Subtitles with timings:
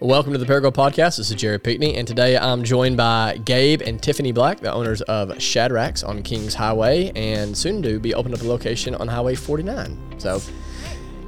[0.00, 1.18] Welcome to the Parago Podcast.
[1.18, 5.02] This is Jerry Pickney, and today I'm joined by Gabe and Tiffany Black, the owners
[5.02, 9.34] of Shadrack's on Kings Highway, and soon to be opening up a location on Highway
[9.34, 10.14] 49.
[10.18, 10.40] So,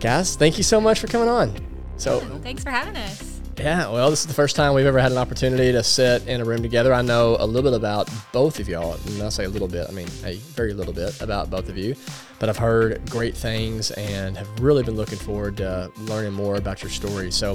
[0.00, 1.54] guys, thank you so much for coming on.
[1.98, 3.40] So, Thanks for having us.
[3.58, 6.40] yeah, well, this is the first time we've ever had an opportunity to sit in
[6.40, 6.94] a room together.
[6.94, 9.86] I know a little bit about both of y'all, and I say a little bit,
[9.86, 11.94] I mean a very little bit about both of you,
[12.38, 16.82] but I've heard great things and have really been looking forward to learning more about
[16.82, 17.30] your story.
[17.30, 17.54] So,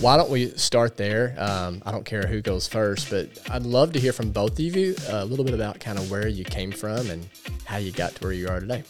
[0.00, 1.34] why don't we start there?
[1.38, 4.60] Um, I don't care who goes first, but I'd love to hear from both of
[4.60, 7.28] you a little bit about kind of where you came from and
[7.64, 8.84] how you got to where you are today.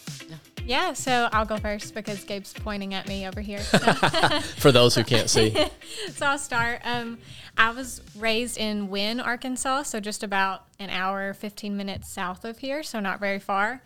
[0.64, 3.58] Yeah, so I'll go first because Gabe's pointing at me over here.
[4.58, 5.56] For those who can't see,
[6.12, 6.80] so I'll start.
[6.84, 7.18] Um,
[7.58, 12.58] I was raised in Wynne, Arkansas, so just about an hour, 15 minutes south of
[12.58, 13.82] here, so not very far.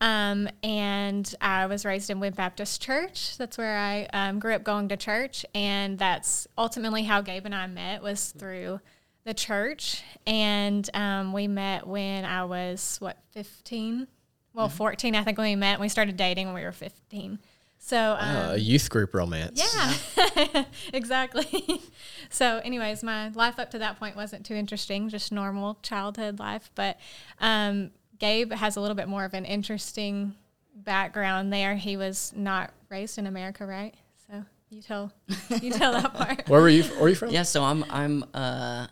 [0.00, 3.36] Um, and I was raised in Wynne Baptist Church.
[3.38, 7.54] That's where I um, grew up going to church, and that's ultimately how Gabe and
[7.54, 8.80] I met was through
[9.24, 10.02] the church.
[10.26, 14.06] And um, we met when I was what 15,
[14.54, 15.80] well 14, I think when we met.
[15.80, 17.38] We started dating when we were 15.
[17.78, 19.62] So um, uh, a youth group romance.
[19.76, 21.80] yeah, exactly.
[22.30, 26.70] so, anyways, my life up to that point wasn't too interesting, just normal childhood life.
[26.74, 26.98] But
[27.38, 30.34] um, Gabe has a little bit more of an interesting
[30.74, 31.74] background there.
[31.76, 33.94] He was not raised in America, right?
[34.26, 35.12] So you tell
[35.60, 36.48] you tell that part.
[36.48, 36.82] Where were you?
[36.84, 37.30] Where are you from?
[37.30, 38.86] Yeah, so I'm I'm uh,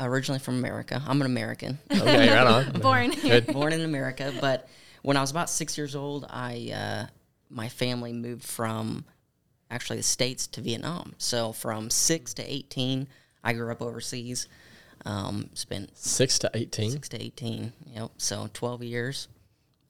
[0.00, 1.02] originally from America.
[1.06, 2.72] I'm an American, Okay, right on.
[2.80, 3.46] Born Good.
[3.48, 4.32] born in America.
[4.40, 4.68] But
[5.02, 7.06] when I was about six years old, I uh,
[7.50, 9.04] my family moved from
[9.70, 11.14] actually the states to Vietnam.
[11.18, 13.08] So from six to eighteen,
[13.42, 14.48] I grew up overseas.
[15.04, 16.90] Um, spent Six to eighteen.
[16.90, 17.72] six to eighteen.
[17.86, 18.10] Yep.
[18.18, 19.28] So twelve years,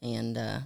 [0.03, 0.59] and uh,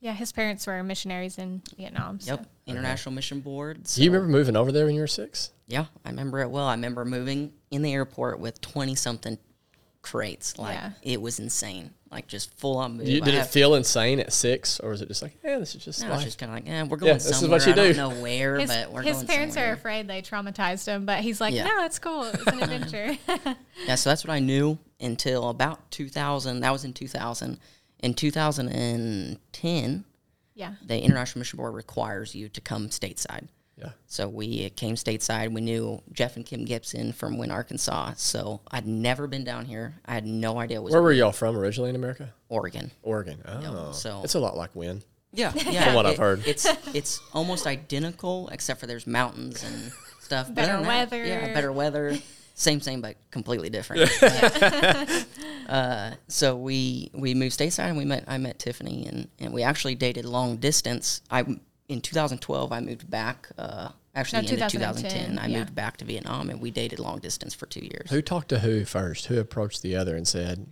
[0.00, 2.20] Yeah, his parents were missionaries in Vietnam.
[2.20, 2.32] So.
[2.32, 3.84] yep, International Mission Board.
[3.84, 5.52] Do you remember moving over there when you were six?
[5.66, 6.66] Yeah, I remember it well.
[6.66, 9.38] I remember moving in the airport with twenty something
[10.02, 10.58] crates.
[10.58, 10.90] Like Yeah.
[11.02, 11.90] it was insane.
[12.14, 13.08] Like just full on move.
[13.08, 15.58] You, I did it have- feel insane at six, or was it just like, yeah,
[15.58, 16.24] this is just No, it's life?
[16.24, 17.58] just kind of like, eh, we're going this is somewhere.
[17.58, 19.70] what you I don't know where, His, but we're his going parents somewhere.
[19.72, 21.64] are afraid they traumatized him, but he's like, Yeah.
[21.64, 22.22] no, it's cool.
[22.24, 23.16] It's an adventure.
[23.86, 26.60] Yeah, so that's what I knew until about 2000.
[26.60, 27.58] That was in 2000.
[28.00, 30.04] In 2010,
[30.54, 30.74] yeah.
[30.84, 33.48] the International Mission Board requires you to come stateside.
[33.84, 33.90] Yeah.
[34.06, 35.52] So we came stateside.
[35.52, 38.14] We knew Jeff and Kim Gibson from Wynne, Arkansas.
[38.16, 39.94] So I'd never been down here.
[40.06, 42.32] I had no idea it was Where were y'all from originally in America?
[42.48, 42.90] Oregon.
[43.02, 43.40] Oregon.
[43.46, 45.02] Oh, so- it's a lot like Wynne.
[45.32, 45.86] Yeah, yeah.
[45.86, 46.46] From what I've heard.
[46.46, 50.54] it's it's almost identical except for there's mountains and stuff.
[50.54, 51.24] Better other than that, weather.
[51.24, 52.16] yeah, better weather.
[52.54, 54.08] Same, same, but completely different.
[55.68, 58.24] uh, so we we moved stateside and we met.
[58.28, 61.20] I met Tiffany and and we actually dated long distance.
[61.30, 61.44] I
[61.88, 63.48] in 2012 I moved back.
[63.58, 65.58] Uh, actually, No, the end of 2010, 2010 I yeah.
[65.58, 68.10] moved back to Vietnam and we dated long distance for two years.
[68.10, 69.26] Who talked to who first?
[69.26, 70.66] Who approached the other and said,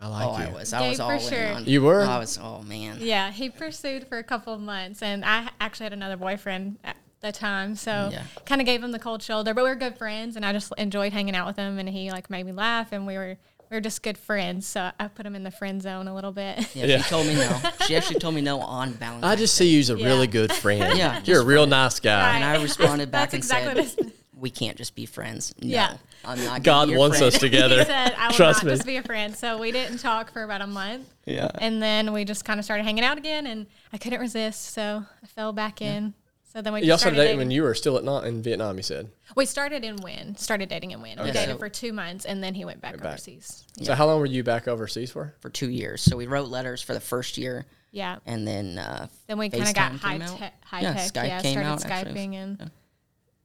[0.00, 0.44] "I like oh, you"?
[0.44, 0.72] I was.
[0.72, 1.64] I was Gabe, all for in on.
[1.66, 2.02] You were?
[2.02, 2.38] I was.
[2.40, 2.98] Oh man.
[3.00, 6.96] Yeah, he pursued for a couple of months, and I actually had another boyfriend at
[7.20, 8.22] the time, so Yeah.
[8.46, 9.52] kind of gave him the cold shoulder.
[9.54, 12.10] But we were good friends, and I just enjoyed hanging out with him, and he
[12.10, 13.38] like made me laugh, and we were
[13.70, 14.66] we were just good friends.
[14.66, 16.74] So I put him in the friend zone a little bit.
[16.74, 17.02] Yeah, Yeah.
[17.02, 17.60] she told me no.
[17.86, 19.24] She actually told me no on Valentine's.
[19.32, 20.06] I just see you as a Yeah.
[20.06, 20.96] really good friend.
[20.98, 22.34] Yeah, you're a just real nice guy.
[22.36, 25.54] And I responded back That's and exactly said, "We can't just be friends.
[25.60, 25.96] No, Yeah.
[26.24, 26.62] I'm not.
[26.64, 27.32] God be your wants friend.
[27.34, 27.78] us together.
[27.78, 28.76] he said, "I will Trust not me.
[28.76, 32.12] just be a friend." So we didn't talk for about a month, yeah, and then
[32.12, 35.52] we just kind of started hanging out again, and I couldn't resist, so I fell
[35.52, 36.14] back in.
[36.52, 38.42] So then we Y'all just started started dating when you were still at not in
[38.42, 38.76] Vietnam.
[38.78, 39.10] You said.
[39.36, 40.34] We started in Wynne.
[40.36, 41.18] Started dating in Wynne.
[41.22, 43.04] We dated So- for two months, and then he went back, back.
[43.06, 43.64] overseas.
[43.82, 45.34] So how long were you back overseas for?
[45.40, 46.00] for two years.
[46.02, 48.16] So we wrote letters for the first year, Yeah.
[48.24, 50.64] and then uh, Then we kind of got high tech.
[50.64, 51.12] High Yeah, tech.
[51.12, 51.42] Skype yeah.
[51.42, 52.14] came started out, actually.
[52.14, 52.70] skyping and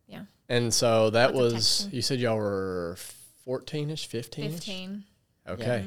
[0.07, 0.23] yeah.
[0.47, 2.95] And so that Lots was you said y'all were
[3.43, 4.51] fourteen ish, fifteen.
[4.51, 5.03] Fifteen.
[5.47, 5.85] Okay.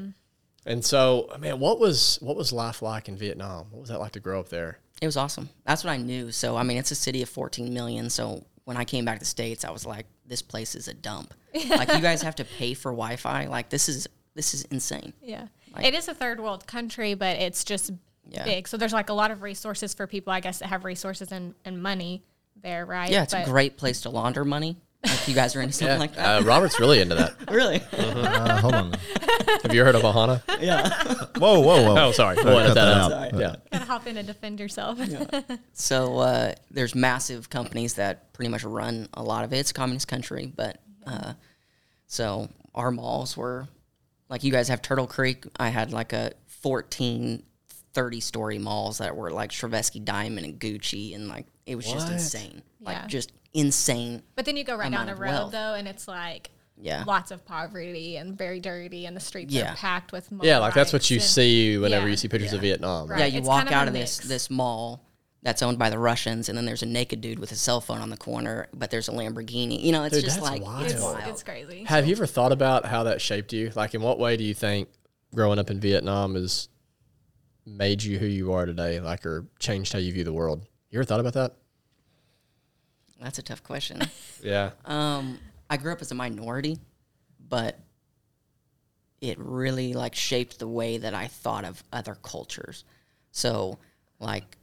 [0.66, 3.68] And so, man, what was what was life like in Vietnam?
[3.70, 4.80] What was that like to grow up there?
[5.02, 5.48] It was awesome.
[5.64, 6.32] That's what I knew.
[6.32, 8.10] So I mean, it's a city of 14 million.
[8.10, 10.94] So when I came back to the states, I was like, this place is a
[10.94, 11.34] dump.
[11.70, 13.46] like you guys have to pay for Wi-Fi.
[13.46, 15.12] Like this is this is insane.
[15.22, 15.46] Yeah.
[15.74, 17.90] Like- it is a third world country, but it's just
[18.28, 18.44] Yeah.
[18.44, 18.68] big.
[18.68, 21.54] So there's like a lot of resources for people, I guess, that have resources and,
[21.64, 22.22] and money
[22.62, 23.10] there, right?
[23.10, 24.76] Yeah, it's But- a great place to launder money.
[25.26, 27.34] If you guys are into something like that, Uh, Robert's really into that.
[27.50, 27.82] really?
[27.92, 28.92] Uh, hold on.
[29.64, 30.40] Have you heard of Ohana?
[30.60, 30.88] yeah.
[31.38, 31.98] Whoa, whoa, whoa.
[32.06, 32.36] Oh, sorry.
[32.36, 33.12] Cut We'll edit that that out.
[33.12, 33.34] out.
[33.40, 33.56] Yeah.
[33.72, 34.98] Gotta hop in and defend yourself.
[35.72, 39.58] So uh, there's massive companies that pretty much run a lot of it.
[39.58, 41.32] It's a communist country, but uh,
[42.06, 43.66] so our malls were
[44.28, 45.44] like you guys have Turtle Creek.
[45.58, 47.42] I had like a 14,
[47.94, 52.10] 30 story malls that were like Swarovski Diamond and Gucci, and like it was just
[52.10, 52.62] insane.
[52.80, 53.06] Like Yeah.
[53.06, 54.22] just insane.
[54.36, 55.52] But then you go right down amount the road wealth.
[55.52, 56.50] though, and it's like
[56.80, 57.04] Yeah.
[57.06, 59.72] lots of poverty and very dirty, and the streets Yeah.
[59.72, 62.10] are packed with Yeah, like that's what you and- see whenever Yeah.
[62.12, 63.08] you see pictures of Vietnam.
[63.08, 63.20] Right.
[63.20, 64.28] yeah, you it's walk kind of out of this mix.
[64.28, 65.02] this mall
[65.42, 68.00] that's owned by the Russians, and then there's a naked dude with a cell phone
[68.00, 69.80] on the corner, but there's a Lamborghini.
[69.80, 70.82] You know, it's Dude, just that's like wild.
[70.84, 71.18] it's It's, wild.
[71.28, 71.84] it's crazy.
[71.84, 73.70] Have you ever thought about how that shaped you?
[73.76, 74.88] Like, in what way do you think
[75.34, 76.68] growing up in Vietnam has
[77.64, 78.98] made you who you are today?
[79.00, 80.66] Like, or changed how you view the world?
[80.90, 81.54] You ever thought about that?
[83.20, 84.02] That's a tough question.
[84.42, 84.70] Yeah.
[84.84, 85.38] Um,
[85.70, 86.78] I grew up as a minority,
[87.48, 87.78] but
[89.20, 92.84] it really like shaped the way that I thought of other cultures.
[93.32, 93.78] So,
[94.20, 94.56] like,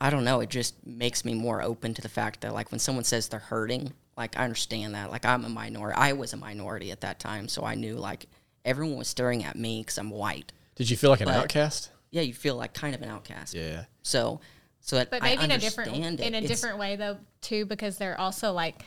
[0.00, 2.78] I don't know, it just makes me more open to the fact that like when
[2.80, 5.10] someone says they're hurting, like I understand that.
[5.10, 5.96] Like I'm a minority.
[5.98, 8.26] I was a minority at that time, so I knew like
[8.64, 10.52] everyone was staring at me because I'm white.
[10.74, 11.90] Did you feel like an But- outcast?
[12.10, 13.54] Yeah, you feel like kind of an outcast.
[13.54, 13.84] Yeah.
[14.02, 14.40] So,
[14.80, 16.20] so that But I maybe in a different it.
[16.20, 18.82] in a It's- different way though too, because they're also like,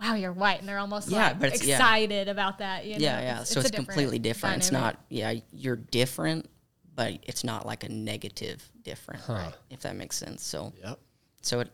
[0.00, 1.76] "Wow, you're white," and they're almost Yeah, like but it's- yeah.
[1.76, 2.84] excited about that.
[2.86, 2.98] You know?
[3.04, 3.44] Yeah, yeah.
[3.44, 4.58] so a it's, completely different.
[4.58, 4.98] It's not.
[5.08, 6.48] Yeah, you're different,
[6.94, 9.26] but it's not like a negative different.
[9.28, 9.52] Right.
[9.70, 10.44] If that makes sense.
[10.44, 10.98] So, Yep.
[11.42, 11.70] so it.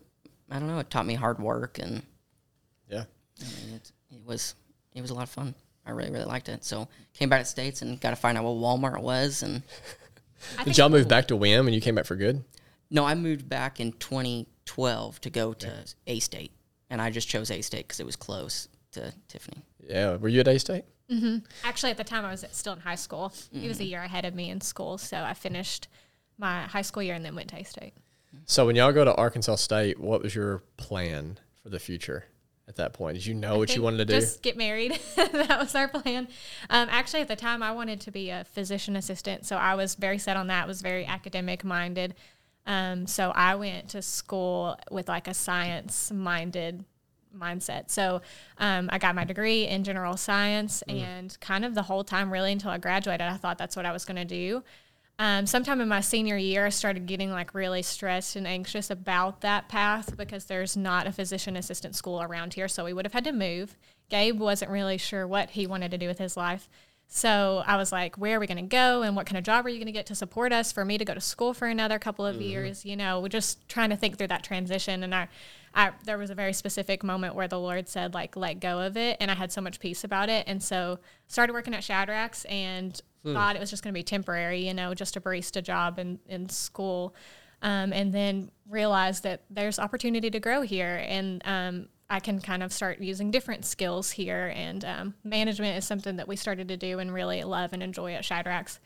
[0.50, 0.78] I don't know.
[0.78, 2.02] It taught me hard work, and
[2.88, 3.04] Yeah.
[3.40, 4.54] I mean, it, it was
[4.94, 5.54] it was a lot of fun.
[5.84, 6.64] I really really liked it.
[6.64, 9.42] So came back to the states and got to find out what Walmart was.
[9.42, 9.62] And
[10.54, 12.44] I Did think- y'all move back to Wynne and you came back for good?
[12.90, 15.72] No, I moved back in 2012 to go to
[16.06, 16.52] A State,
[16.90, 19.62] and I just chose A State because it was close to Tiffany.
[19.86, 20.16] Yeah.
[20.16, 20.84] Were you at A State?
[21.62, 23.32] Actually, at the time, I was still in high school.
[23.52, 25.88] He was a year ahead of me in school, so I finished
[26.38, 27.94] my high school year and then went to A State.
[28.44, 32.24] So when y'all go to Arkansas State, what was your plan for the future
[32.68, 33.16] at that point?
[33.16, 34.20] Did you know what you wanted to do?
[34.20, 34.98] Just get married.
[35.16, 36.28] that was our plan.
[36.68, 39.94] Um, actually, at the time, I wanted to be a physician assistant, so I was
[39.94, 40.66] very set on that.
[40.66, 42.14] Was very academic minded.
[42.66, 46.84] Um, so I went to school with like a science minded
[47.36, 47.90] mindset.
[47.90, 48.22] So
[48.58, 52.52] um, I got my degree in general science, and kind of the whole time, really
[52.52, 54.62] until I graduated, I thought that's what I was going to do.
[55.18, 59.40] Um, sometime in my senior year, I started getting like really stressed and anxious about
[59.40, 62.68] that path because there's not a physician assistant school around here.
[62.68, 63.76] So we would have had to move.
[64.10, 66.68] Gabe wasn't really sure what he wanted to do with his life.
[67.08, 69.02] So I was like, where are we going to go?
[69.02, 70.98] And what kind of job are you going to get to support us for me
[70.98, 72.84] to go to school for another couple of years?
[72.84, 75.02] You know, we're just trying to think through that transition.
[75.04, 75.28] And I,
[75.74, 78.96] I, there was a very specific moment where the Lord said, like, let go of
[78.96, 79.16] it.
[79.20, 80.44] And I had so much peace about it.
[80.48, 80.98] And so
[81.28, 83.00] started working at Shadrack's and
[83.34, 86.18] thought it was just going to be temporary, you know, just a barista job in,
[86.28, 87.14] in school.
[87.62, 91.02] Um, and then realized that there's opportunity to grow here.
[91.06, 94.52] And um, I can kind of start using different skills here.
[94.54, 98.14] And um, management is something that we started to do and really love and enjoy
[98.14, 98.78] at Shadrack's.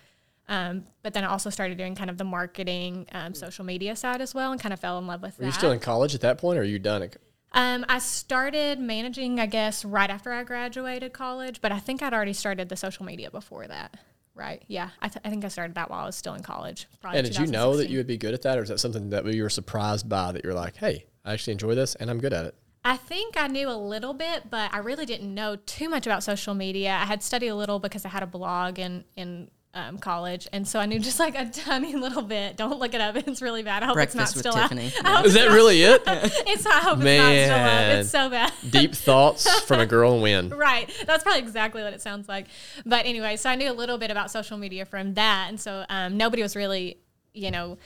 [0.49, 4.21] Um, but then I also started doing kind of the marketing, um, social media side
[4.21, 5.47] as well, and kind of fell in love with Were that.
[5.47, 7.03] you still in college at that point, or are you done?
[7.03, 7.17] At,
[7.53, 12.13] Um, I started managing, I guess, right after I graduated college, but I think I'd
[12.15, 13.97] already started the social media before that.
[14.35, 14.63] Right?
[14.69, 16.89] Yeah, I, th- I think I started that while I was still in college.
[17.01, 18.81] probably and did you know that you would be good at that, or is that
[18.81, 22.09] something that you were surprised by that you're like, hey, I actually enjoy this and
[22.11, 22.55] I'm good at it?
[22.85, 26.23] I think I knew a little bit, but I really didn't know too much about
[26.23, 26.91] social media.
[26.91, 30.67] I had studied a little because I had a blog in in um, college, and
[30.67, 32.57] so I knew just like a tiny little bit.
[32.57, 33.83] Don't look it up; it's really bad.
[33.83, 34.87] I hope Breakfast it's with not still Tiffany.
[34.99, 35.05] out.
[35.07, 36.03] I hope Is that really it?
[36.07, 36.67] it's.
[36.67, 37.99] I hope it's not still up.
[37.99, 38.53] It's so bad.
[38.71, 40.49] Deep thoughts from a girl in Wynne.
[40.57, 40.91] right.
[41.07, 42.47] That's probably exactly what it sounds like.
[42.87, 45.85] But anyway, so I knew a little bit about social media from that, and so
[45.91, 46.99] um, nobody was really,
[47.35, 47.77] you know,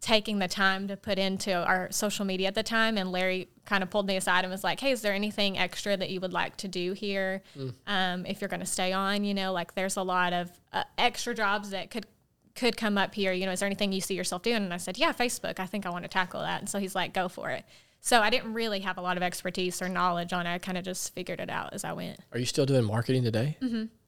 [0.00, 2.98] taking the time to put into our social media at the time.
[2.98, 5.96] And Larry kind of pulled me aside and was like, "Hey, is there anything extra
[5.96, 7.42] that you would like to do here?
[7.86, 10.84] Um, if you're going to stay on, you know, like there's a lot of uh,
[10.98, 12.06] extra jobs that could."
[12.54, 14.76] could come up here you know is there anything you see yourself doing and i
[14.76, 17.26] said yeah facebook i think i want to tackle that and so he's like go
[17.26, 17.64] for it
[18.02, 20.76] so i didn't really have a lot of expertise or knowledge on it i kind
[20.76, 23.56] of just figured it out as i went Are you still doing marketing today?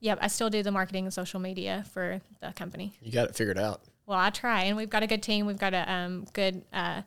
[0.01, 2.93] Yep, I still do the marketing and social media for the company.
[3.01, 3.81] You got it figured out.
[4.05, 5.47] Well, I try, and we've got a good team.
[5.47, 7.01] We've got a um, good uh,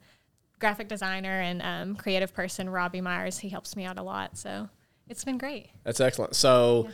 [0.59, 3.39] graphic designer and um, creative person, Robbie Myers.
[3.39, 4.69] He helps me out a lot, so
[5.07, 5.69] it's been great.
[5.83, 6.35] That's excellent.
[6.35, 6.89] So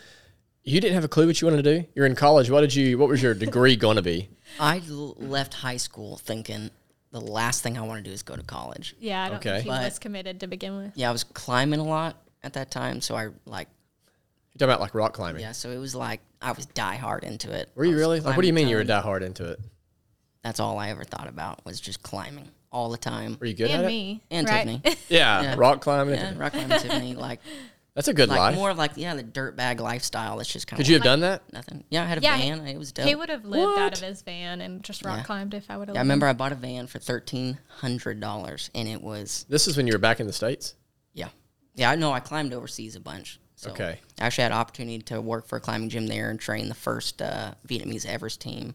[0.64, 1.88] you didn't have a clue what you wanted to do.
[1.96, 2.50] You're in college.
[2.50, 2.98] What did you?
[2.98, 4.30] What was your degree going to be?
[4.60, 6.70] I l- left high school thinking
[7.12, 8.96] the last thing I want to do is go to college.
[9.00, 9.52] Yeah, I don't Okay.
[9.52, 10.92] think he But- was committed to begin with.
[10.96, 13.68] Yeah, I was climbing a lot at that time, so I like
[14.54, 15.42] You're talking about like rock climbing.
[15.42, 17.70] yeah, so it was like I was die hard into it.
[17.76, 18.20] Were you really?
[18.20, 18.98] Like, what do you climbing mean you were ton.
[18.98, 19.60] die hard into it?
[20.44, 23.38] That's all I ever thought about was just climbing all the time.
[23.40, 23.88] Were you good and at it?
[23.88, 24.66] me, And right?
[24.68, 24.96] Tiffany.
[25.10, 25.56] Yeah, Yeah.
[25.58, 26.16] rock climbing.
[26.16, 27.40] Yeah, rock climbing Tiffany, like
[27.94, 28.56] That's a good like life.
[28.56, 30.40] more of like yeah, the dirt bag lifestyle.
[30.40, 30.86] It's just kind of.
[30.86, 31.44] Could of you have done that?
[31.54, 31.84] nothing.
[31.90, 32.68] Yeah, I had a Yeah, van.
[32.68, 33.06] It was dope.
[33.06, 35.24] he would have lived out of his van and just rock Yeah.
[35.24, 35.96] climbed if I would have.
[35.96, 39.68] yeah, I remember I bought a van for thirteen hundred dollars, and it was This
[39.68, 40.74] is when you were back in the states.
[41.14, 41.30] yeah,
[41.76, 42.12] Yeah, I know.
[42.12, 43.40] I climbed overseas a bunch.
[43.56, 44.00] So Okay.
[44.20, 46.76] I actually had an opportunity to work for a climbing gym there and train the
[46.76, 48.74] first uh, Vietnamese Everest team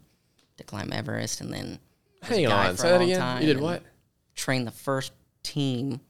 [0.57, 1.88] to climb Everest, and then was a
[2.23, 3.41] Hang on, for say that again.
[3.43, 3.83] You did and what?
[4.35, 6.01] Train the first team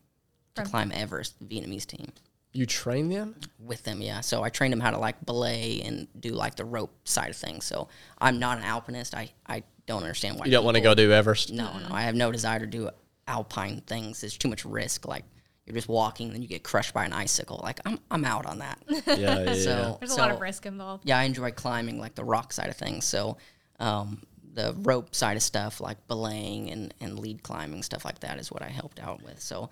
[0.55, 2.13] to From- climb Everest, the Vietnamese team
[2.53, 3.37] You train them?
[3.59, 4.01] with them.
[4.01, 7.31] Yeah, so I trained them how to like belay and do like the rope side
[7.31, 7.65] of things.
[7.65, 7.89] So
[8.19, 9.15] I'm not an alpinist.
[9.15, 11.53] I I don't understand why You don't want to go do Everest?
[11.53, 12.91] No, no, I have no desire to do
[13.27, 14.23] alpine things.
[14.25, 15.07] It's too much risk.
[15.07, 15.25] Like
[15.67, 17.61] you're just walking, then you get crushed by an icicle.
[17.63, 18.79] Like I'm, I'm out on that.
[18.89, 19.55] Yeah, yeah, yeah.
[19.55, 21.05] So There's a lot of risk involved.
[21.07, 23.05] Yeah, I enjoy climbing, like the rock side of things.
[23.05, 23.37] So
[23.79, 24.23] um,
[24.55, 28.51] the rope side of stuff, like belaying and, and lead climbing, stuff like that, is
[28.51, 29.41] what I helped out with.
[29.41, 29.71] So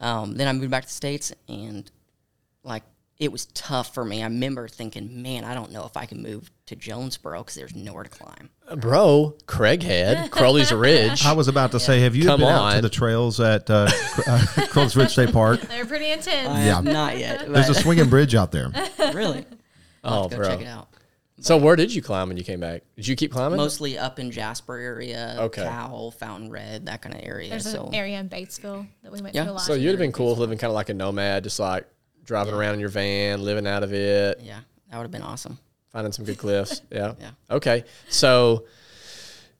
[0.00, 1.90] um, then I moved back to the states, and
[2.62, 2.82] like
[3.18, 4.22] it was tough for me.
[4.22, 7.74] I remember thinking, man, I don't know if I can move to Jonesboro because there's
[7.74, 8.50] nowhere to climb.
[8.76, 11.24] Bro, Craighead, Crowley's Ridge.
[11.24, 13.88] I was about to say, have you Come been out to the trails at uh,
[14.26, 15.60] uh, Crow's Ridge State Park?
[15.68, 16.48] They're pretty intense.
[16.48, 16.80] I Yeah.
[16.80, 17.46] not yet.
[17.52, 18.70] There's a swinging bridge out there.
[19.12, 19.44] really.
[20.02, 20.50] Oh, I'll have to go bro.
[20.50, 20.88] check it out.
[21.40, 22.82] So where did you climb when you came back?
[22.96, 23.56] Did you keep climbing?
[23.56, 25.64] Mostly up in Jasper area, Okay.
[25.64, 27.50] Cowell, Fountain Red, that kind of area.
[27.50, 29.44] There's so an area in Batesville that we went Yeah.
[29.46, 29.62] to a lot.
[29.62, 31.86] so you'd have been cool living kind of like a nomad, just like
[32.24, 34.60] driving around in your van, living out of it, yeah,
[34.90, 35.58] that would have been awesome.
[35.90, 36.80] finding some good cliffs.
[36.90, 37.14] Yeah.
[37.20, 37.30] Yeah.
[37.50, 37.84] Okay.
[38.08, 38.64] So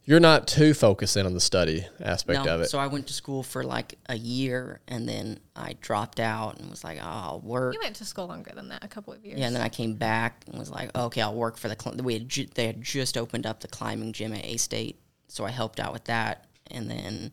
[0.06, 2.70] you're not too focused in on the study aspect No, of it.
[2.70, 6.68] so I went to school for like a year, and then I dropped out and
[6.68, 7.74] was like, oh, I'll work.
[7.74, 9.38] you went to school longer than that, a couple of years.
[9.38, 11.76] Yeah, and then I came back and was like, okay, I'll work for the.
[11.80, 11.96] Cl-.
[12.04, 15.44] We had ju- they had just opened up the climbing gym at A State, so
[15.44, 17.32] I helped out with that, and then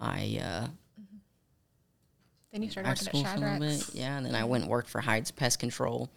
[0.00, 0.66] I uh,
[2.52, 3.70] then you started working at for a little bit.
[3.72, 3.94] Shadrack's.
[3.94, 6.08] Yeah, and then I went and worked for Hyde's Pest Control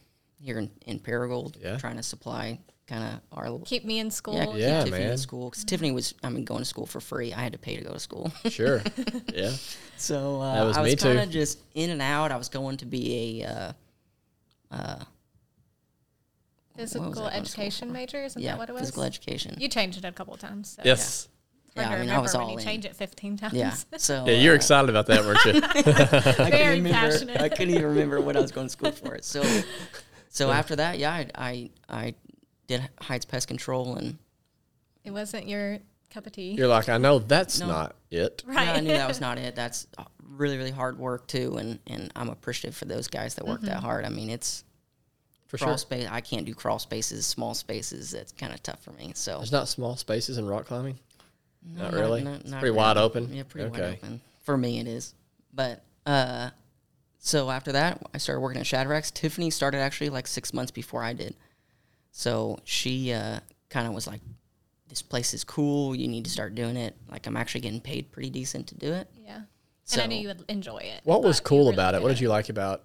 [0.42, 1.78] here in, in Paragould, Yeah.
[1.78, 4.36] trying to supply kind of our little Keep me in school.
[4.36, 5.12] yeah, keep Yeah, Tiffany man.
[5.12, 7.34] in school because Tiffany was I mean going to school for free.
[7.34, 8.82] I had to pay to go to school, sure.
[9.34, 9.52] Yeah.
[9.98, 11.08] so uh, That was I me was too.
[11.10, 12.32] kind of just in and out.
[12.32, 13.76] I was going to be a
[14.72, 15.04] uh,
[16.76, 18.82] Physical was I going to school education major, isn't yeah that what it was?
[18.82, 19.56] physical education.
[19.60, 20.70] You changed it a couple of times.
[20.78, 21.28] So Yes.
[21.76, 22.64] Hard Yeah, to I mean, I remember was when all you in.
[22.64, 23.54] change it 15 times.
[23.54, 25.62] yeah, so Yeah, you're uh, excited about that, weren't you?
[25.64, 27.42] I couldn't Very remember- passionate.
[27.42, 29.14] I couldn't even remember what I was going to school for.
[29.16, 29.26] It.
[29.26, 29.42] So,
[30.30, 32.16] so after that, yeah, I, I I
[32.68, 34.18] did Heights Pest Control, and
[35.04, 35.80] It wasn't your
[36.12, 36.52] cup of tea.
[36.52, 37.68] You're like, I know that's No.
[37.68, 38.44] not it.
[38.48, 38.66] right.
[38.66, 39.56] yeah, I knew that was not it.
[39.56, 39.88] That's
[40.24, 43.68] really really hard work too, and and I'm appreciative for those guys that work Mm-hmm.
[43.68, 44.06] that hard.
[44.06, 44.64] I mean, it's
[45.48, 45.78] For crawl sure.
[45.80, 46.08] space.
[46.10, 48.12] I can't do crawl spaces, small spaces.
[48.12, 49.12] That's kind of tough for me.
[49.16, 51.00] So There's not small spaces in rock climbing.
[51.66, 52.24] not not- really.
[52.24, 53.06] not- it's not pretty wide really.
[53.06, 53.34] open.
[53.34, 53.82] Yeah, pretty okay.
[53.82, 54.22] wide open.
[54.44, 55.14] For me, it is.
[55.54, 56.52] But uh,
[57.20, 59.12] so after that, I started working at Shadrack's.
[59.12, 61.36] Tiffany started actually like six months before I did.
[62.12, 64.22] So she uh, kind of was like,
[64.88, 65.96] "This place is cool.
[65.96, 68.94] You need to start doing it." Like I'm actually getting paid pretty decent to do
[68.94, 69.10] it.
[69.24, 69.42] yeah.
[69.92, 71.02] and I knew you would enjoy it.
[71.04, 72.02] What was but you cool really about it?
[72.02, 72.84] What did you like about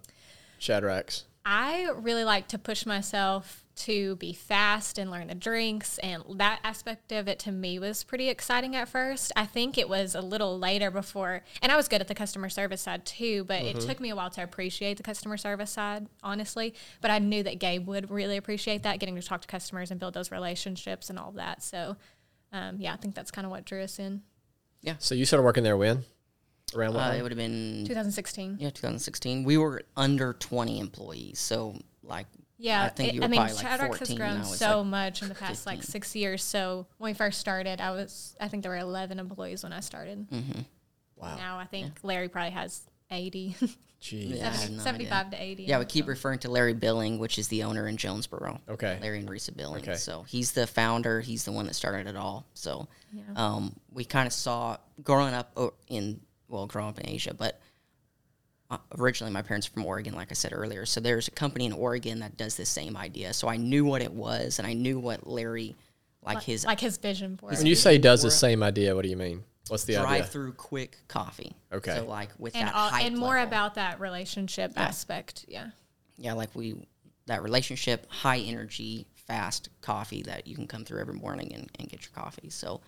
[0.58, 1.24] Shadrack's?
[1.46, 6.60] I really like to push myself to be fast and learn the drinks, and that
[6.64, 9.32] aspect of it to me was pretty exciting at first.
[9.36, 12.48] I think it was a little later before, and I was good at the customer
[12.48, 16.06] service side too, but it took me a while to appreciate the customer service side,
[16.22, 16.74] honestly.
[17.00, 19.98] But I knew that Gabe would really appreciate that, getting to talk to customers and
[19.98, 21.62] build those relationships and all that.
[21.62, 21.96] So,
[22.52, 24.22] um, yeah, I think that's kind of what drew us in.
[24.82, 24.94] Yeah.
[24.98, 26.04] So you started working there when?
[26.74, 27.12] Around what?
[27.12, 28.58] Uh, it would have been 2016.
[28.60, 29.44] yeah 2016.
[29.44, 32.26] We were under 20 employees, so like
[32.58, 34.06] Yeah, I think it- you were I mean, probably like Shadrack's 14.
[34.16, 36.42] has grown and I was so like, much in the past like six years.
[36.42, 39.80] So when we first started, I was I think there were eleven employees when I
[39.80, 40.26] started.
[41.16, 41.36] wow.
[41.36, 43.56] Now I think Larry probably has 80,
[44.00, 44.36] Jeez.
[44.38, 44.48] Yeah.
[44.48, 45.62] I have no 75 to 80.
[45.64, 46.08] Yeah, we keep so.
[46.10, 48.60] referring to Larry Billing, which is the owner in Jonesboro.
[48.68, 48.98] Okay.
[49.00, 49.82] Larry and Risa Billing.
[49.82, 49.94] Okay.
[49.94, 51.20] So he's the founder.
[51.22, 52.44] He's the one that started it all.
[52.54, 53.22] So Yeah.
[53.36, 55.56] um, we kind of saw growing up
[55.88, 57.60] in well, growing up in Asia, but
[58.98, 60.86] originally my parents are from Oregon, like I said earlier.
[60.86, 63.32] So there's a company in Oregon that does the same idea.
[63.32, 65.74] So I knew what it was, and I knew what Larry,
[66.24, 68.32] like like, his like his vision for When you say does the it.
[68.32, 69.44] same idea, what do you mean?
[69.68, 70.06] What's the idea?
[70.06, 71.54] drive-through quick coffee.
[71.72, 71.96] Okay.
[71.96, 73.48] So like with And, that all, hype and more level.
[73.48, 75.46] about that relationship aspect.
[75.48, 75.68] Yeah.
[76.18, 76.76] yeah, like we
[77.26, 81.88] that relationship, high energy, fast coffee that you can come through every morning and, and
[81.88, 82.50] get your coffee.
[82.50, 82.82] So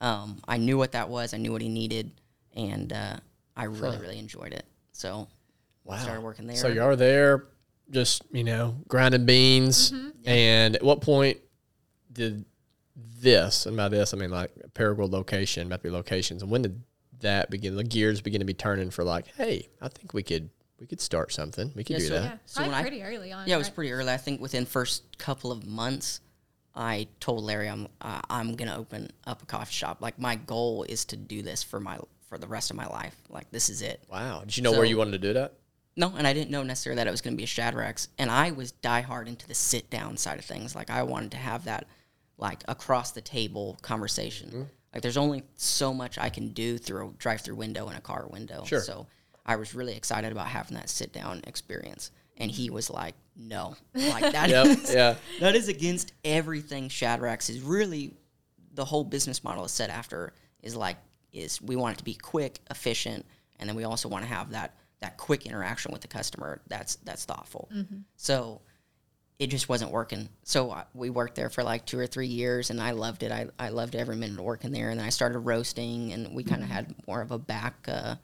[0.00, 1.32] um, I knew what that was.
[1.32, 2.10] I knew what he needed,
[2.56, 3.16] and uh,
[3.56, 4.66] I really, really enjoyed it.
[4.96, 5.28] So
[5.84, 5.98] Wow.
[5.98, 6.56] started working there.
[6.56, 7.44] So you are there,
[7.90, 9.92] just you know, grinding beans.
[9.92, 10.08] Mm-hmm.
[10.28, 11.38] And at what point
[12.12, 12.44] did
[13.20, 16.62] this, and by this I mean like Paragould location, about to be locations, and when
[16.62, 16.82] did
[17.20, 17.76] that begin?
[17.76, 20.50] The gears begin to be turning for like, hey, I think we could
[20.80, 21.72] we could start something.
[21.74, 22.24] We could Yeah, do so- that.
[22.24, 22.38] Yeah.
[22.46, 23.46] So Probably when I- pretty early on.
[23.48, 23.74] yeah, it was right?
[23.74, 24.12] pretty early.
[24.12, 26.20] I think within first couple of months,
[26.74, 29.98] I told Larry I'm uh, I'm gonna open up a coffee shop.
[30.00, 31.98] Like my goal is to do this for my
[32.28, 33.14] for the rest of my life.
[33.28, 34.02] Like this is it.
[34.10, 34.40] Wow.
[34.40, 35.54] Did you know where you wanted to do that?
[35.96, 38.08] No, and I didn't know necessarily that it was going to be a Shadrack's.
[38.18, 40.74] And I was diehard into the sit down side of things.
[40.74, 41.86] Like I wanted to have that
[42.36, 44.48] like across the table conversation.
[44.48, 44.62] Mm-hmm.
[44.92, 48.00] Like there's only so much I can do through a drive through window and a
[48.00, 48.64] car window.
[48.64, 48.80] Sure.
[48.80, 49.06] So
[49.44, 52.10] I was really excited about having that sit down experience.
[52.38, 54.66] And he was like, "No, like that Yep.
[54.66, 55.14] is- yeah.
[55.40, 58.12] that is against everything Shadrack's is really
[58.74, 60.98] the whole business model is set after is like
[61.36, 63.26] is we want it to be quick, efficient,
[63.58, 66.96] and then we also want to have that that quick interaction with the customer that's
[66.96, 67.68] that's thoughtful.
[67.72, 67.98] Mm-hmm.
[68.16, 68.62] So
[69.38, 70.28] it just wasn't working.
[70.44, 73.30] So I, we worked there for like two or three years, and I loved it.
[73.30, 74.90] I, I loved every minute of working there.
[74.90, 76.74] And then I started roasting, and we kind of mm-hmm.
[76.74, 78.14] had more of a back, uh,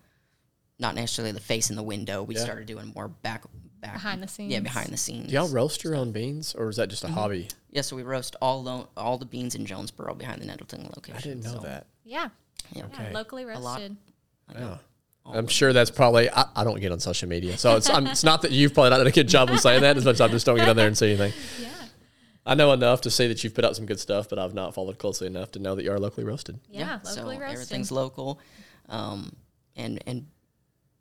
[0.79, 2.23] not necessarily the face in the window.
[2.23, 3.45] We started doing more back,
[3.81, 4.53] back Behind the scenes.
[4.53, 5.27] Yeah, behind the scenes.
[5.29, 7.17] Do y'all roast your own beans, or is that just a mm-hmm.
[7.17, 7.49] hobby?
[7.71, 11.19] Yeah, so we roast all lo- all the beans in Jonesboro behind the Nettleton location.
[11.19, 11.87] I didn't know so, that.
[12.05, 12.31] Yeah.
[12.73, 12.85] Yeah.
[12.93, 13.81] Yeah, locally lot.
[13.81, 13.97] roasted.
[14.55, 14.79] Yeah.
[15.25, 16.29] I'm sure that's probably.
[16.31, 18.91] I, I don't get on social media, so it's I'm, it's not that you've probably
[18.91, 20.69] not done a good job of saying that as much as I just don't get
[20.69, 21.33] on there and say anything.
[21.61, 21.69] Yeah.
[22.45, 24.75] I know enough to see that you've put out some good stuff, but I've not
[24.75, 26.59] followed closely enough to know that you are locally roasted.
[26.69, 27.55] Yeah, so locally roasted.
[27.55, 28.41] everything's local,
[28.89, 29.37] um,
[29.77, 30.27] and and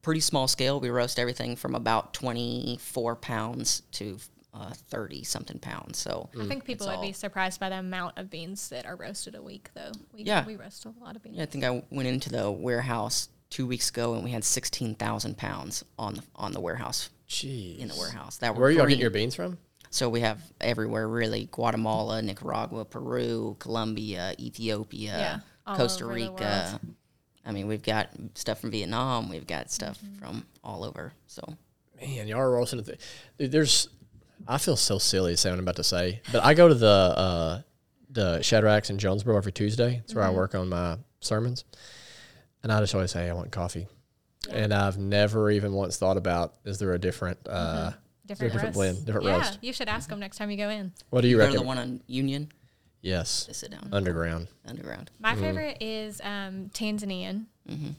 [0.03, 0.79] pretty small scale.
[0.79, 4.19] We roast everything from about 24 pounds to
[4.53, 5.97] uh, 30 something pounds.
[5.97, 8.95] So I think people It's would be surprised by the amount of beans that are
[8.95, 9.91] roasted a week, though.
[10.13, 10.45] We, Yeah.
[10.45, 11.37] we roast a lot of beans.
[11.37, 15.37] yeah, I think I went into the warehouse two weeks ago and we had 16,000
[15.37, 17.79] pounds on the on the warehouse Jeez.
[17.79, 18.37] in the warehouse.
[18.37, 19.57] That Where are y'all getting your beans from?
[19.89, 26.29] So we have everywhere really Guatemala, Nicaragua, Peru, Colombia, Ethiopia, Yeah, all Costa over the
[26.31, 26.79] Rica.
[27.45, 30.19] I mean, we've got stuff from Vietnam, we've got stuff Mm-hmm.
[30.19, 31.13] from all over.
[31.27, 31.41] So
[31.99, 32.83] Man, y'all are roasting.
[32.83, 32.99] Th-
[33.37, 33.87] there's.
[34.47, 36.87] I feel so silly saying what I'm about to say, but I go to the
[36.87, 37.61] uh,
[38.09, 40.01] the Shadrack's in Jonesboro every Tuesday.
[40.03, 41.63] It's where I work on my sermons,
[42.63, 43.87] and I just always say I want coffee,
[44.51, 47.91] and I've never even once thought about is there a different uh,
[48.29, 48.73] is there a Different, different roast.
[48.75, 49.59] blend, different yeah, roast?
[49.61, 50.93] you should ask them next time you go in.
[51.09, 51.59] What do you you go reckon?
[51.61, 52.49] the one on Union
[53.01, 54.47] yes, to sit down underground.
[54.65, 55.11] underground.
[55.19, 57.45] My favorite is um, Tanzanian.
[57.69, 57.89] Mm-hmm.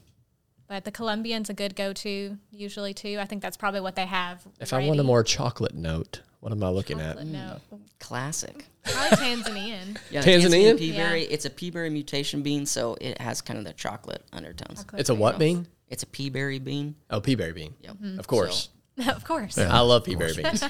[0.67, 3.17] But the Colombian's a good go-to usually too.
[3.19, 4.41] I think that's probably what they have.
[4.59, 7.25] If I want a more chocolate note, what am I looking Chocolate at?
[7.27, 7.61] note.
[8.01, 8.65] Classic.
[8.83, 9.97] Probably Tanzanian.
[10.11, 10.77] Yeah, the Tanzanian?
[10.77, 11.25] peaberry.
[11.29, 14.83] It's a peaberry mutation bean, so it has kind of the chocolate undertones.
[14.83, 15.67] Chocolate It's a what bean?
[15.87, 16.95] It's a peaberry bean.
[17.09, 17.75] Oh, peaberry bean.
[17.79, 17.93] Yep.
[17.93, 18.19] Mm-hmm.
[18.19, 18.67] Of course.
[19.07, 19.57] of course.
[19.57, 20.61] I love peaberry beans.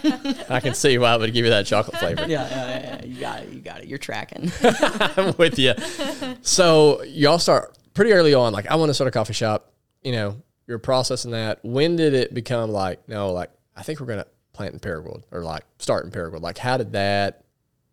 [0.48, 2.26] I can see why I would give you that chocolate flavor.
[2.28, 3.06] Yeah, yeah, yeah, yeah.
[3.06, 3.50] You got it.
[3.50, 3.88] You got it.
[3.88, 4.52] You're tracking.
[4.62, 5.74] I'm with you.
[6.44, 8.54] So y'all start pretty early on.
[8.54, 9.74] Like, I want to start a coffee shop.
[10.04, 11.60] You know, you're processing that.
[11.64, 15.42] When did it become like, no, like, I think we're gonna plant in Paragould or
[15.42, 16.42] like start in Paragould?
[16.42, 17.44] Like, how did that?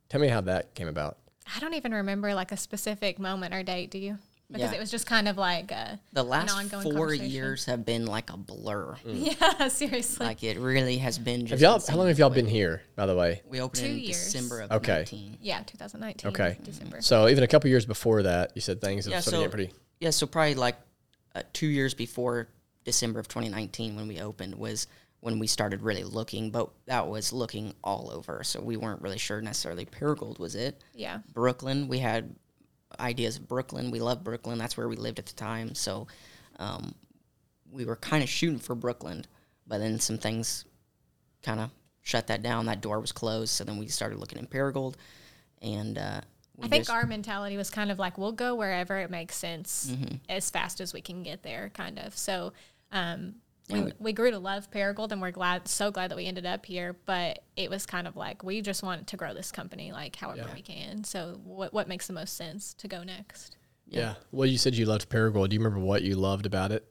[0.08, 1.18] Tell me how that came about.
[1.54, 3.90] I don't even remember like a specific moment or date.
[3.90, 4.18] Do you?
[4.52, 4.78] Because Yeah.
[4.78, 8.04] it was just kind of like uh, The an last ongoing four years have been
[8.06, 8.96] like a blur.
[9.06, 10.26] Yeah, seriously.
[10.26, 11.42] Like it really has been.
[11.46, 11.80] Just Have y'all?
[11.88, 12.82] How long have y'all been here?
[12.96, 13.42] By the way.
[13.48, 14.32] We opened Two in years.
[14.32, 14.96] December of Okay.
[14.96, 15.38] 19.
[15.40, 16.28] yeah, 2019.
[16.30, 16.58] Okay.
[16.64, 17.00] December.
[17.00, 19.50] So even a couple years before that, you said things have Yeah, started so getting
[19.68, 19.72] pretty.
[20.00, 20.76] yeah, so probably like
[21.36, 22.48] uh, two years before
[22.84, 24.88] December of 2019 when we opened was
[25.20, 28.42] when we started really looking, but that was looking all over.
[28.42, 30.82] So we weren't really sure necessarily Paragould was it.
[30.94, 31.18] Yeah.
[31.34, 32.34] Brooklyn, we had
[32.98, 33.90] ideas of Brooklyn.
[33.90, 34.58] We loved Brooklyn.
[34.58, 35.74] That's where we lived at the time.
[35.74, 36.06] So
[36.58, 36.94] um,
[37.70, 39.24] we were kind of shooting for Brooklyn,
[39.66, 40.64] but then some things
[41.42, 42.64] kind of shut that down.
[42.66, 43.50] That door was closed.
[43.52, 44.94] So then we started looking in Paragould,
[45.60, 46.20] and uh,
[46.56, 49.36] we I think just- our mentality was kind of like we'll go wherever it makes
[49.36, 50.14] sense Mm-hmm.
[50.30, 52.16] as fast as we can get there, kind of.
[52.16, 52.54] So
[52.90, 53.34] um,
[53.70, 56.46] Yeah, we, we grew to love Paragould, and we're glad, so glad that we ended
[56.46, 56.96] up here.
[57.06, 60.42] But it was kind of like we just want to grow this company, like however
[60.48, 60.54] Yeah.
[60.54, 61.04] we can.
[61.04, 63.56] So what what makes the most sense to go next?
[63.86, 64.14] Yeah.
[64.32, 65.48] Well, you said you loved Paragould.
[65.48, 66.86] Do you remember what you loved about it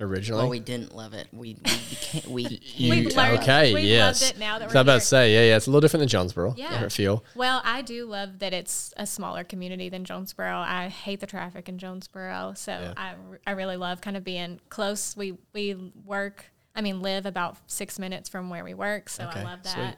[0.00, 0.42] originally?
[0.42, 1.28] Well, we didn't love it.
[1.32, 2.42] We we became, we
[2.76, 4.22] You- We've learned- okay, we've yes.
[4.22, 5.80] loved it now that So we're I'm about to say, yeah, yeah, it's a little
[5.80, 6.54] different than Jonesboro.
[6.56, 6.70] Yeah.
[6.70, 7.24] Different feel.
[7.34, 10.56] Well, I do love that it's a smaller community than Jonesboro.
[10.58, 12.94] I hate the traffic in Jonesboro, so Yeah.
[12.96, 13.14] I,
[13.46, 15.16] I really love kind of being close.
[15.16, 19.40] We we work, I mean, live about six minutes from where we work, so Okay,
[19.40, 19.94] I love sweet.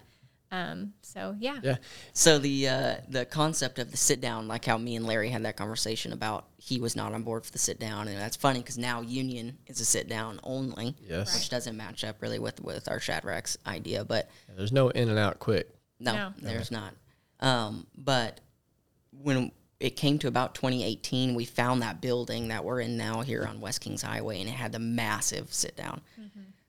[0.57, 0.73] That.
[0.73, 1.77] Um, so yeah, Yeah.
[2.13, 5.45] So the uh, the concept of the sit down, like how me and Larry had
[5.45, 8.61] that conversation about, he was not on board for the sit down, and that's funny
[8.61, 11.35] because now Union is a sit down only, Yes.
[11.35, 14.05] which doesn't match up really with with our Shadrack's idea.
[14.05, 15.69] But There's no in and out quick.
[16.01, 16.33] no, No.
[16.41, 16.95] there's not.
[17.41, 18.41] Um, but
[19.13, 23.45] when it came to about 2018, we found that building that we're in now here
[23.47, 26.01] on West Kings Highway, and it had the massive sit down.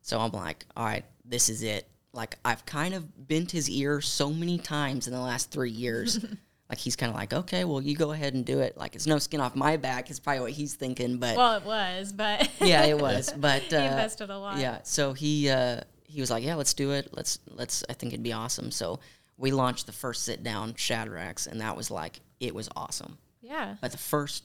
[0.02, 1.90] So I'm like, all right, this is it.
[2.18, 6.20] Like I've kind of bent his ear so many times in the last three years.
[6.70, 8.76] like he's kind of like, okay, well, you go ahead and do it.
[8.76, 10.10] Like it's no skin off my back.
[10.10, 13.32] Is probably what he's thinking, but Well, it was, but yeah, it was.
[13.32, 14.58] But uh, invested a lot.
[14.58, 17.10] Yeah, so he uh, he was like, yeah, let's do it.
[17.14, 17.84] Let's let's.
[17.88, 18.72] I think it'd be awesome.
[18.72, 19.00] So
[19.38, 23.20] we launched the first sit down Shadrack's, and that was like it was awesome.
[23.42, 23.76] yeah.
[23.80, 24.44] But the first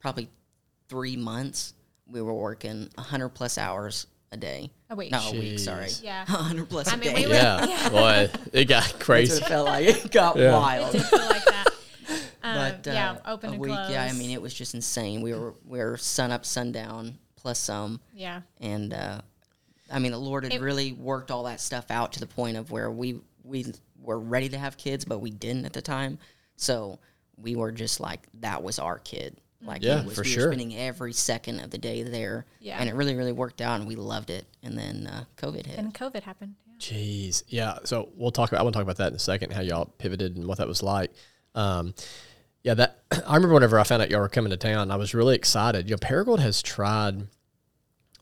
[0.00, 0.28] probably
[0.88, 1.74] three months,
[2.08, 4.70] we were working hundred plus hours a day.
[4.90, 5.10] A week.
[5.12, 5.58] No, a week.
[5.58, 5.88] Sorry.
[6.02, 6.24] Yeah.
[6.28, 7.22] hundred plus a I mean, day.
[7.22, 9.42] we were- Yeah, boy, it got That's what crazy.
[9.42, 9.86] it felt like.
[9.86, 10.52] It got Yeah.
[10.58, 10.92] wild.
[10.92, 11.66] Did feel like that.
[12.40, 13.72] Um, But uh, yeah, open a and week.
[13.72, 13.90] close.
[13.90, 15.22] Yeah, I mean, it was just insane.
[15.22, 18.00] We were we were sun up, sundown, plus some.
[18.14, 18.42] yeah.
[18.60, 19.20] and uh,
[19.90, 22.56] I mean the Lord had It- really worked all that stuff out to the point
[22.56, 23.66] of where we we
[24.00, 26.18] were ready to have kids, but we didn't at the time.
[26.56, 27.00] So
[27.36, 29.36] we were just like that was our kid.
[29.60, 30.46] Like Yeah, it was, for we sure.
[30.46, 32.76] were spending every second of the day there, Yeah.
[32.78, 34.46] and it really really worked out, and we loved it.
[34.62, 35.78] And then uh, COVID hit.
[35.78, 36.54] And COVID happened.
[36.66, 36.74] Yeah.
[36.78, 37.78] Jeez, yeah.
[37.84, 38.50] So we'll talk.
[38.50, 39.52] About, I want to talk about that in a second.
[39.52, 41.12] How y'all pivoted and what that was like.
[41.56, 41.94] Um,
[42.62, 45.12] yeah, that I remember whenever I found out y'all were coming to town, I was
[45.14, 45.88] really excited.
[45.88, 47.26] You know, Paragould has tried.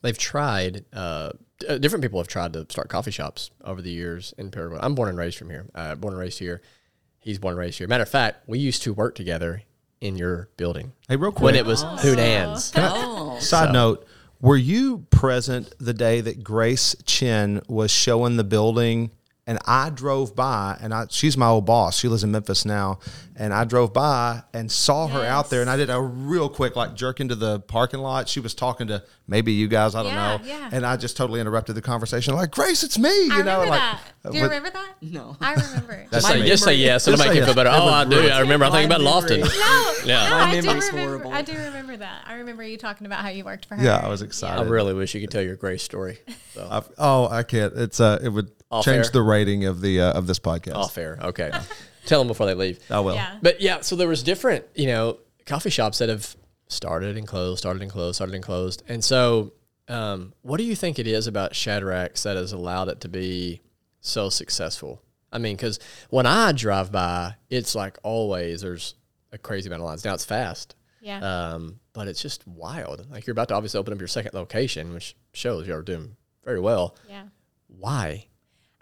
[0.02, 0.84] They've tried.
[0.92, 4.50] Uh, d- uh, different people have tried to start coffee shops over the years in
[4.50, 4.78] Paragould.
[4.80, 5.66] I'm born and raised from here.
[5.74, 6.62] Uh, born and raised here.
[7.20, 7.88] He's born and raised here.
[7.88, 9.62] Matter of fact, we used to work together
[10.06, 11.42] in your building Hey, real quick.
[11.44, 12.72] when it was Hoonans.
[12.76, 14.06] oh, Side note:
[14.40, 19.10] Were you present the day that Grace Chin was showing the building?
[19.48, 21.96] And I drove by, and I she's my old boss.
[21.96, 22.98] She lives in Memphis now,
[23.36, 26.74] and I drove by and saw her out there, and I did a real quick
[26.74, 28.28] like jerk into the parking lot.
[28.28, 30.70] She was talking to maybe you guys, I don't Yeah, know, yeah.
[30.72, 32.34] and I just totally interrupted the conversation.
[32.34, 34.00] Like Grace, it's me, you I know, remember like that.
[34.32, 34.94] Do you but- remember that?
[35.00, 35.36] No.
[35.40, 36.06] I remember.
[36.10, 36.48] That's Just say, me.
[36.48, 37.06] just say yes.
[37.06, 37.70] It'll Just make say you feel better.
[37.70, 38.16] That Oh, I do.
[38.16, 38.32] great.
[38.32, 38.64] I remember.
[38.64, 39.38] I think about Lofton.
[39.42, 39.46] No,
[40.04, 40.28] Yeah.
[40.28, 40.98] no, My I do remember.
[40.98, 41.32] horrible.
[41.32, 42.22] I do remember that.
[42.26, 43.84] I remember you talking about how you worked for her.
[43.84, 44.60] Yeah, I was excited.
[44.60, 46.18] I really wish you could tell your Grace story.
[46.54, 46.84] So.
[46.98, 47.72] Oh, I can't.
[47.74, 49.12] It's uh, it would All change fair.
[49.12, 50.74] the rating of the uh, of this podcast.
[50.74, 51.18] All fair.
[51.22, 51.50] Okay.
[52.06, 52.78] Tell them before they leave.
[52.90, 53.14] I will.
[53.14, 53.36] Yeah.
[53.42, 56.36] But yeah, so there was different, you know, coffee shops that have
[56.68, 58.82] started and closed, started and closed, started and closed.
[58.88, 59.52] And so,
[59.88, 63.60] um, what do you think it is about Shadrack's that has allowed it to be
[64.00, 65.02] so successful?
[65.32, 65.78] I mean, because
[66.10, 68.94] when I drive by, it's like always there's
[69.32, 70.04] a crazy amount of lines.
[70.04, 71.18] Now it's fast, Yeah.
[71.54, 73.04] um, but it's just wild.
[73.10, 76.60] Like you're about to obviously open up your second location, which shows you're doing very
[76.60, 76.96] well.
[77.08, 77.24] yeah.
[77.66, 78.26] Why?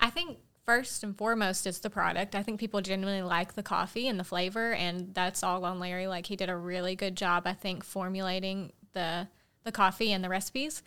[0.04, 0.36] I think
[0.66, 2.34] first and foremost it's the product.
[2.34, 6.06] I think people genuinely like the coffee and the flavor, and that's all on Larry.
[6.06, 9.28] Like he did a really good job, I think, formulating the
[9.64, 10.82] the coffee and the recipes.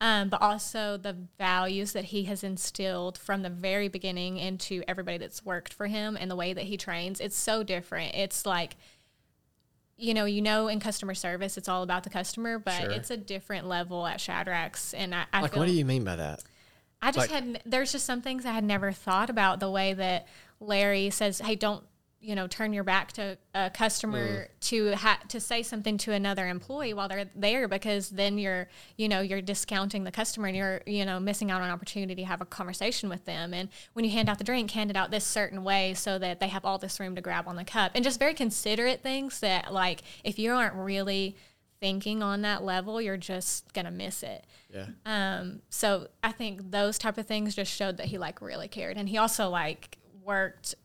[0.00, 5.18] Um, but also the values that he has instilled from the very beginning into everybody
[5.18, 7.20] that's worked for him and the way that he trains.
[7.20, 8.16] It's so different.
[8.16, 8.76] It's like,
[9.96, 12.90] you know, you know, in customer service, it's all about the customer, but Sure.
[12.90, 14.92] it's a different level at Shadrack's.
[14.92, 16.42] And I, I Like, what do you mean by that?
[17.02, 19.92] I just Like- had there's just some things I had never thought about the way
[19.94, 20.28] that
[20.60, 21.84] Larry says, "Hey, don't
[22.22, 24.48] you know turn your back to a customer mm.
[24.60, 29.08] to ha- to say something to another employee while they're there because then you're you
[29.08, 32.24] know you're discounting the customer and you're you know missing out on an opportunity to
[32.24, 33.52] have a conversation with them.
[33.52, 36.38] And when you hand out the drink hand it out this certain way so that
[36.38, 37.92] they have all this room to grab on the cup.
[37.96, 41.36] And just very considerate things that like if you aren't really
[41.82, 44.86] thinking on that level you're just gonna miss it Yeah.
[45.04, 48.96] um, so I think those type of things just showed that he like really cared,
[48.96, 50.76] and he also like worked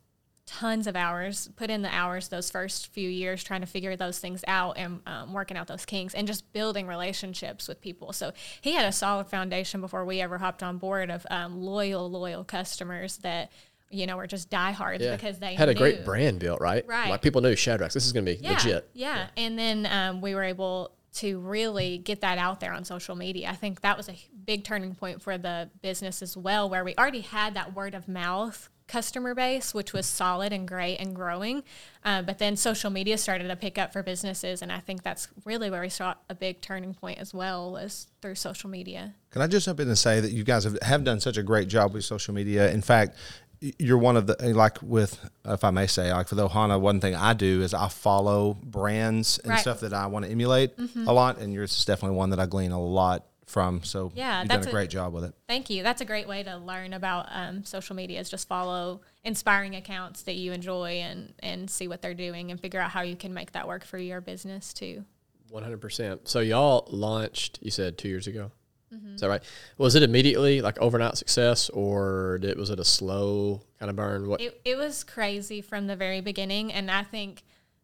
[0.47, 4.17] tons of hours, put in the hours those first few years trying to figure those
[4.17, 8.13] things out and um, working out those kinks and just building relationships with people.
[8.13, 8.31] So
[8.61, 12.45] he had a solid foundation before we ever hopped on board of um, loyal, loyal
[12.45, 13.51] customers that
[13.89, 15.15] you know were just diehards Yeah.
[15.15, 16.85] because they had a great brand built, right?
[16.87, 17.09] Right.
[17.09, 17.93] Like people knew Shadrack's.
[17.93, 18.89] This is going to be Yeah, legit.
[18.93, 19.27] Yeah.
[19.37, 23.49] And then um, we were able to really get that out there on social media.
[23.49, 26.95] I think that was a big turning point for the business as well, where we
[26.95, 31.61] already had that word of mouth customer base, which was solid and great and growing.
[32.05, 34.61] Uh, but then social media started to pick up for businesses.
[34.61, 38.07] And I think that's really where we saw a big turning point as well was
[38.21, 39.13] through social media.
[39.31, 41.43] Can I just jump in and say that you guys have, have done such a
[41.43, 42.71] great job with social media?
[42.71, 46.35] In fact, y- you're one of the like with if I may say like for
[46.35, 49.59] the Ohana, one thing I do is I follow brands and Right.
[49.59, 52.45] stuff that I want to emulate a lot, and yours is definitely one that I
[52.45, 53.81] glean a lot from.
[53.83, 55.33] So Yeah, you've done that's a a- great job with it.
[55.47, 55.81] Thank you.
[55.81, 60.23] That's a great way to learn about um, social media is just follow inspiring accounts
[60.23, 63.33] that you enjoy and, and see what they're doing and figure out how you can
[63.33, 65.05] make that work for your business too.
[65.49, 66.27] One hundred percent.
[66.27, 67.59] So y'all launched.
[67.61, 68.51] You said two years ago.
[68.91, 69.43] Is that right?
[69.77, 74.27] Was it immediately like overnight success, or did, was it a slow kind of burn?
[74.27, 74.39] What?
[74.41, 76.71] It, it was crazy from the very beginning.
[76.71, 77.43] And I think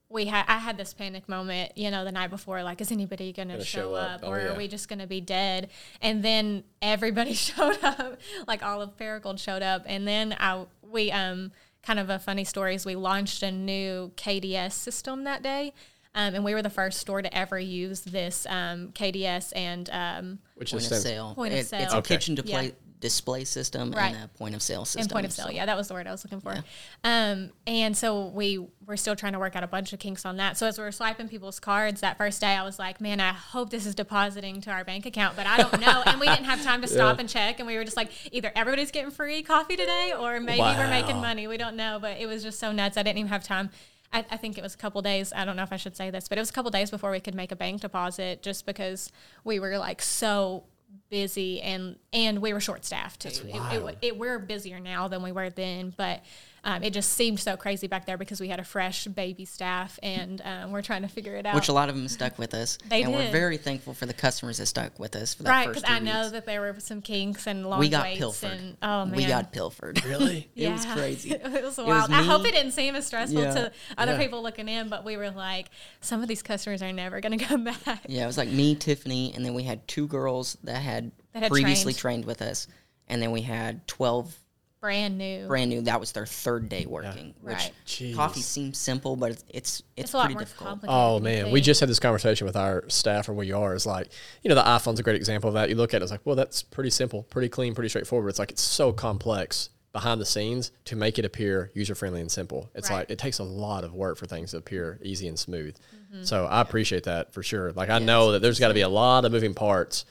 [0.09, 3.33] we had, I had this panic moment, you know, the night before, like, is anybody
[3.33, 4.11] going to Gonna show, up.
[4.11, 4.53] up, Oh, or yeah.
[4.53, 5.69] are we just going to be dead?
[6.01, 9.83] And then everybody showed up, like all of Paragould showed up.
[9.87, 14.11] And then I, we, um, kind of a funny story is we launched a new
[14.15, 15.73] KDS system that day.
[16.15, 20.39] Um, and we were the first store to ever use this um, KDS and um,
[20.55, 21.33] Which Point is of sale.
[21.35, 21.89] Point of It- It's sale.
[21.91, 22.15] a Okay.
[22.15, 22.71] kitchen display Yeah.
[22.99, 24.15] display system Right.
[24.15, 25.01] and a point of sale system.
[25.01, 25.47] and point of sale.
[25.47, 26.63] so- Yeah, that was the word I was looking for.
[27.03, 30.37] Um, and so we were still trying to work out a bunch of kinks on
[30.37, 30.55] that.
[30.57, 33.33] So as we were swiping people's cards that first day, I was like, man, I
[33.33, 36.01] hope this is depositing to our bank account, but I don't know.
[36.05, 37.59] and we didn't have time to stop and check.
[37.59, 41.17] And we were just like, either everybody's getting free coffee today, or maybe we're making
[41.17, 41.45] money.
[41.47, 41.97] We don't know.
[41.99, 42.95] But it was just so nuts.
[42.95, 43.69] I didn't even have time.
[44.13, 45.33] I, I think it was a couple days.
[45.35, 47.11] I don't know if I should say this, but it was a couple days before
[47.11, 49.11] we could make a bank deposit, just because
[49.43, 50.63] we were like so
[51.09, 53.47] busy and and we were short staffed too.
[53.47, 56.23] It, it, it, we're busier now than we were then, but
[56.65, 59.99] um, it just seemed so crazy back there because we had a fresh baby staff
[60.01, 61.55] and um, we're trying to figure it out.
[61.55, 62.77] Which a lot of them stuck with us.
[62.87, 65.65] They and we're very thankful for the customers that stuck with us for that right,
[65.67, 68.19] first because two I know that there were some kinks and long we got waits
[68.19, 68.51] pilfered.
[68.51, 70.03] and oh man, We got pilfered.
[70.05, 70.49] Really?
[70.55, 71.31] it was crazy.
[71.33, 72.11] it was was wild.
[72.11, 73.53] I hope it didn't seem as stressful Yeah.
[73.53, 74.17] to other Yeah.
[74.19, 75.67] people looking in, but we were like,
[76.01, 78.01] some of these customers are never going to come back.
[78.07, 81.43] Yeah, it was like me, Tiffany, and then we had two girls that had, That
[81.43, 82.23] had previously trained.
[82.23, 82.25] trained.
[82.25, 82.67] with us,
[83.07, 84.35] and then we had twelve
[84.83, 85.47] Brand new.
[85.47, 85.81] brand new.
[85.83, 87.33] That was their third day working.
[87.41, 87.71] Which Right.
[87.87, 88.15] Jeez.
[88.15, 90.79] coffee seems simple, but it's it's it's, it's a lot pretty more difficult.
[90.89, 93.57] Oh than you man, we just had this conversation with our staff or where you
[93.57, 93.73] are.
[93.73, 94.09] Is like,
[94.43, 95.69] you know, the iPhone's a great example of that.
[95.69, 98.29] You look at it, it's like, well, that's pretty simple, pretty clean, pretty straightforward.
[98.29, 102.29] It's like it's so complex behind the scenes to make it appear user friendly and
[102.29, 102.69] simple.
[102.75, 102.97] It's Right.
[102.97, 105.77] like it takes a lot of work for things to appear easy and smooth.
[106.13, 106.23] Mm-hmm.
[106.23, 107.71] So I appreciate that for sure.
[107.71, 110.03] Like I know that there's got to be a lot of moving parts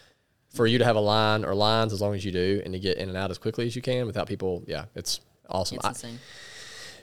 [0.53, 2.79] for you to have a line or lines as long as you do, and to
[2.81, 4.63] get in and out as quickly as you can without people.
[4.67, 5.77] Yeah, it's awesome.
[5.77, 6.19] It's I- insane.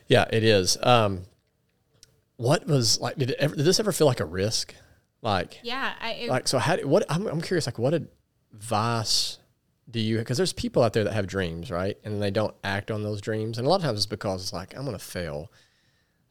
[0.08, 0.78] yeah, it is.
[0.82, 1.26] Um,
[2.38, 3.18] what was like?
[3.18, 3.56] Did it ever?
[3.56, 4.74] Did this ever feel like a risk?
[5.22, 6.60] Like, Yeah, I, it, like so?
[6.60, 6.78] How?
[6.78, 7.06] did- What?
[7.10, 7.66] I'm, I'm curious.
[7.66, 7.94] Like, what
[8.54, 9.38] advice
[9.92, 10.18] do you?
[10.18, 11.98] Because there's people out there that have dreams, right?
[12.06, 14.54] And they don't act on those dreams, and a lot of times it's because it's
[14.54, 15.52] like I'm gonna fail.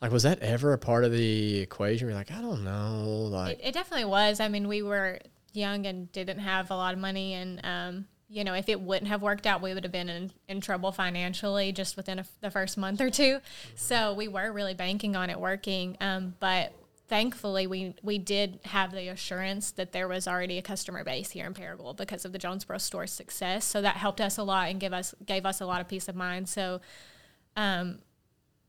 [0.00, 2.06] Like, was that ever a part of the equation?
[2.08, 3.28] You're like, I don't know.
[3.32, 4.38] Like, It, it definitely was.
[4.38, 5.18] I mean, we were
[5.58, 9.08] young and didn't have a lot of money, and um, you know, if it wouldn't
[9.08, 12.50] have worked out, we would have been in, in trouble financially just within a, the
[12.50, 13.40] first month or two.
[13.74, 16.72] So we were really banking on it working, um, but
[17.08, 21.46] thankfully we we did have the assurance that there was already a customer base here
[21.46, 23.64] in Paragould because of the Jonesboro store's success.
[23.64, 26.08] So that helped us a lot and give us gave us a lot of peace
[26.08, 26.48] of mind.
[26.48, 26.80] So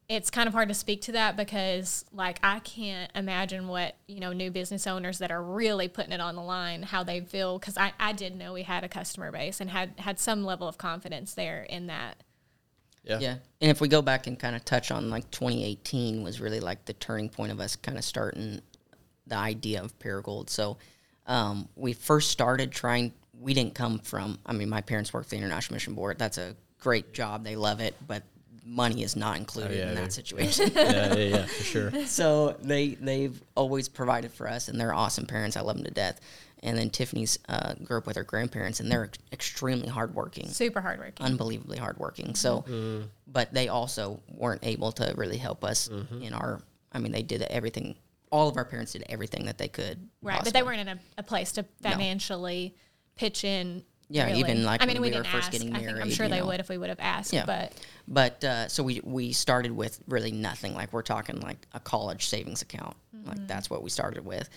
[0.10, 4.20] it's kind of hard to speak to that because like I can't imagine what you
[4.20, 7.60] know new business owners that are really putting it on the line how they feel
[7.60, 10.68] because I, I did know we had a customer base and had had some level
[10.68, 12.24] of confidence there in that
[13.04, 13.36] yeah, Yeah.
[13.62, 16.86] And if we go back and kind of touch on like 2018 was really like
[16.86, 18.62] the turning point of us kind of starting
[19.28, 20.50] the idea of Paragould.
[20.50, 20.78] So
[21.26, 25.30] um, we first started trying, we didn't come from, I mean, my parents work for
[25.30, 26.20] the International Mission Board.
[26.20, 27.44] That's a great job.
[27.44, 28.24] They love it, but
[28.70, 30.72] money is not included yeah, in that situation.
[30.76, 32.06] yeah, yeah, yeah, for sure.
[32.06, 35.58] so they they've always provided for us, and they're awesome parents.
[35.58, 36.20] I love them to death.
[36.62, 40.82] And then Tiffany's uh, grew up with her grandparents, and they're ex- extremely hardworking super
[40.82, 42.36] hardworking unbelievably hardworking.
[42.36, 43.06] So, Mm-hmm.
[43.28, 46.22] but they also weren't able to really help us Mm-hmm.
[46.22, 46.62] in our.
[46.92, 47.96] I mean, they did everything.
[48.32, 50.08] All of our parents did everything that they could.
[50.22, 52.76] right but they weren't in a, a place to financially
[53.16, 54.40] pitch in Yeah, really.
[54.40, 56.10] even, like, I mean when we, we were didn't first ask getting I think I'm
[56.10, 56.48] sure they know.
[56.48, 57.46] would if we would have asked Yeah.
[57.46, 57.74] but
[58.08, 60.74] But uh, so we we started with really nothing.
[60.74, 62.96] Like we're talking like a college savings account.
[63.16, 63.30] Mm-hmm.
[63.30, 64.50] Like that's what we started with.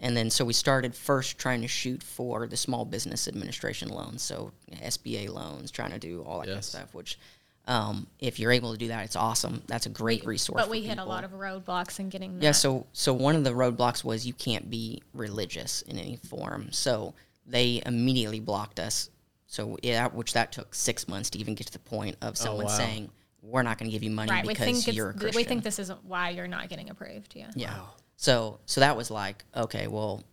[0.00, 4.22] And then so we started first trying to shoot for the small business administration loans,
[4.22, 6.92] so SBA loans, trying to do all that kind of stuff.
[6.92, 7.18] Which,
[7.66, 9.62] um, if you're able to do that, it's awesome.
[9.66, 10.56] That's a great resource.
[10.58, 12.42] but for we hit a lot of roadblocks in getting that.
[12.44, 16.72] Yeah, so so one of the roadblocks was you can't be religious in any form.
[16.72, 17.14] So
[17.46, 19.10] they immediately blocked us.
[19.46, 22.34] So yeah, which that took six months to even get to the point of oh,
[22.34, 22.76] someone Oh, wow.
[22.76, 23.10] saying
[23.42, 25.36] we're not going to give you money right because you're a Christian.
[25.38, 27.78] we think this isn't why you're not getting approved yeah yeah.
[28.16, 30.24] So so that was like okay, well,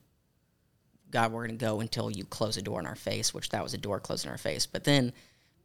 [1.11, 3.61] God, we're going to go until you close a door in our face, which that
[3.61, 4.65] was a door closed in our face.
[4.65, 5.13] But then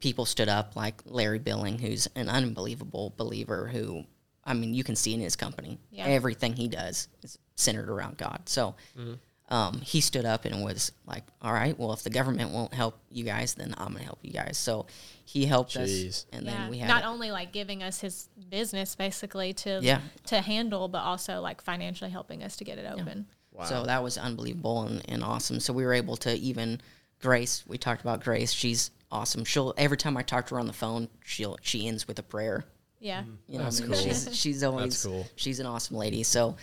[0.01, 4.05] people stood up like Larry Billing, who's an unbelievable believer who,
[4.45, 6.05] I mean, you can see in his company, Yeah.
[6.05, 8.43] everything he does is centered around God.
[8.47, 9.15] So mm-hmm.
[9.49, 12.99] Um, he stood up and was like, all right, well, if the government won't help
[13.11, 14.59] you guys, then I'm going to help you guys.
[14.59, 14.87] So
[15.25, 16.09] he helped Jeez.
[16.09, 16.27] us.
[16.33, 16.53] And yeah.
[16.53, 20.01] then we had not only like giving us his business basically to Yeah.
[20.27, 23.27] to handle, but also like financially helping us to get it open.
[23.53, 23.65] Wow!
[23.65, 25.61] So that was unbelievable and, and awesome.
[25.61, 26.81] So we were able to even
[27.21, 27.65] Grace.
[27.67, 28.53] We talked about Grace.
[28.53, 29.45] She's awesome.
[29.45, 32.23] She'll every time I talk to her on the phone, she'll she ends with a
[32.23, 32.65] prayer.
[33.01, 33.25] Yeah.
[33.49, 33.93] You know, That's I mean?
[33.95, 34.03] cool.
[34.03, 35.27] she's she's always That's cool.
[35.37, 36.23] she's an awesome lady.
[36.23, 36.57] So,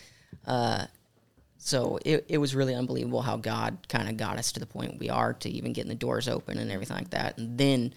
[0.47, 0.85] uh,
[1.65, 4.99] so it it was really unbelievable how God kind of got us to the point
[4.99, 7.39] we are to even getting the doors open and everything like that.
[7.39, 7.91] And then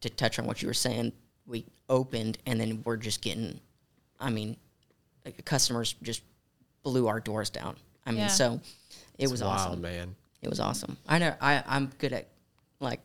[0.00, 1.12] to touch on what you were saying,
[1.46, 3.60] we opened, and then we're just getting,
[4.18, 4.56] I mean,
[5.44, 6.22] customers just
[6.82, 7.76] blew our doors down.
[8.04, 8.26] I mean, Yeah.
[8.28, 8.60] so
[9.18, 9.80] it was Wow, awesome.
[9.82, 10.16] man.
[10.42, 10.96] It was awesome.
[11.06, 12.26] I know I I'm good at
[12.80, 13.00] like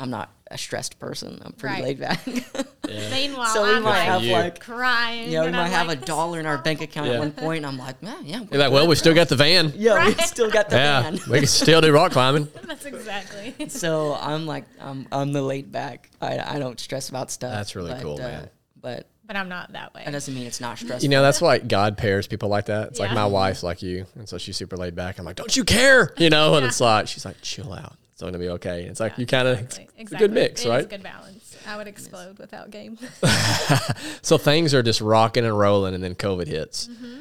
[0.00, 1.40] I'm not a stressed person.
[1.44, 1.84] I'm pretty Right.
[1.84, 2.26] laid back.
[2.88, 4.32] Meanwhile, so we I'm might like have you.
[4.32, 5.30] like crying.
[5.30, 7.12] you know we might I'm have like, a dollar in our bank account Yeah.
[7.14, 7.58] at one point.
[7.58, 8.40] And I'm like, yeah, yeah.
[8.50, 9.72] You're like, well, we still got the van.
[9.76, 11.18] yeah, we still got the Yeah, van.
[11.30, 12.48] we can still do rock climbing.
[12.66, 13.68] That's exactly.
[13.68, 16.10] so I'm like I'm I'm the laid back.
[16.20, 17.52] I I don't stress about stuff.
[17.52, 18.50] That's really but, cool, uh, man.
[18.80, 20.02] But but I'm not that way.
[20.04, 21.02] that doesn't mean it's not stressful.
[21.04, 22.88] You know, that's why God pairs people like that.
[22.88, 25.18] It's like my wife's like you, and so she's super laid back.
[25.20, 26.12] I'm like, don't you care?
[26.16, 27.94] You know, and it's like she's like, chill out.
[28.20, 28.82] It's going to be okay.
[28.82, 29.88] It's like you kind of Exactly.
[29.96, 30.86] it's a good mix, It is right?
[30.90, 31.56] good balance.
[31.66, 32.98] I would explode without game.
[34.20, 36.88] So things are just rocking and rolling, and then COVID hits.
[36.88, 37.18] Mm-hmm.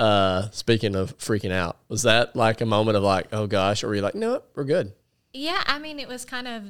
[0.00, 3.88] Uh, speaking of freaking out, was that like a moment of like, oh gosh, or
[3.88, 4.92] were you like, no, we're good?
[5.32, 6.64] Yeah, I mean, it was kind of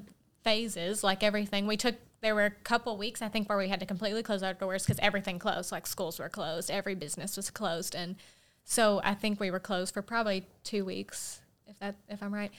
[0.45, 1.66] phases, like everything.
[1.66, 4.42] We took, there were a couple weeks, I think, where we had to completely close
[4.42, 5.73] our doors because everything closed.
[5.73, 7.95] Like schools were closed, every business was closed.
[7.95, 8.16] And
[8.64, 12.50] so I think we were closed for probably two weeks, if that, if I'm right.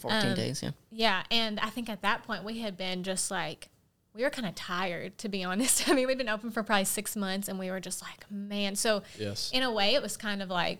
[0.00, 0.62] 14 um, days.
[0.62, 0.70] Yeah.
[0.90, 1.22] Yeah.
[1.30, 3.68] And I think at that point we had been just like,
[4.14, 5.88] we were kind of tired, to be honest.
[5.88, 8.76] I mean, we'd been open for probably six months and we were just like, man.
[8.76, 9.50] So, Yes.
[9.52, 10.78] in a way, it was kind of like,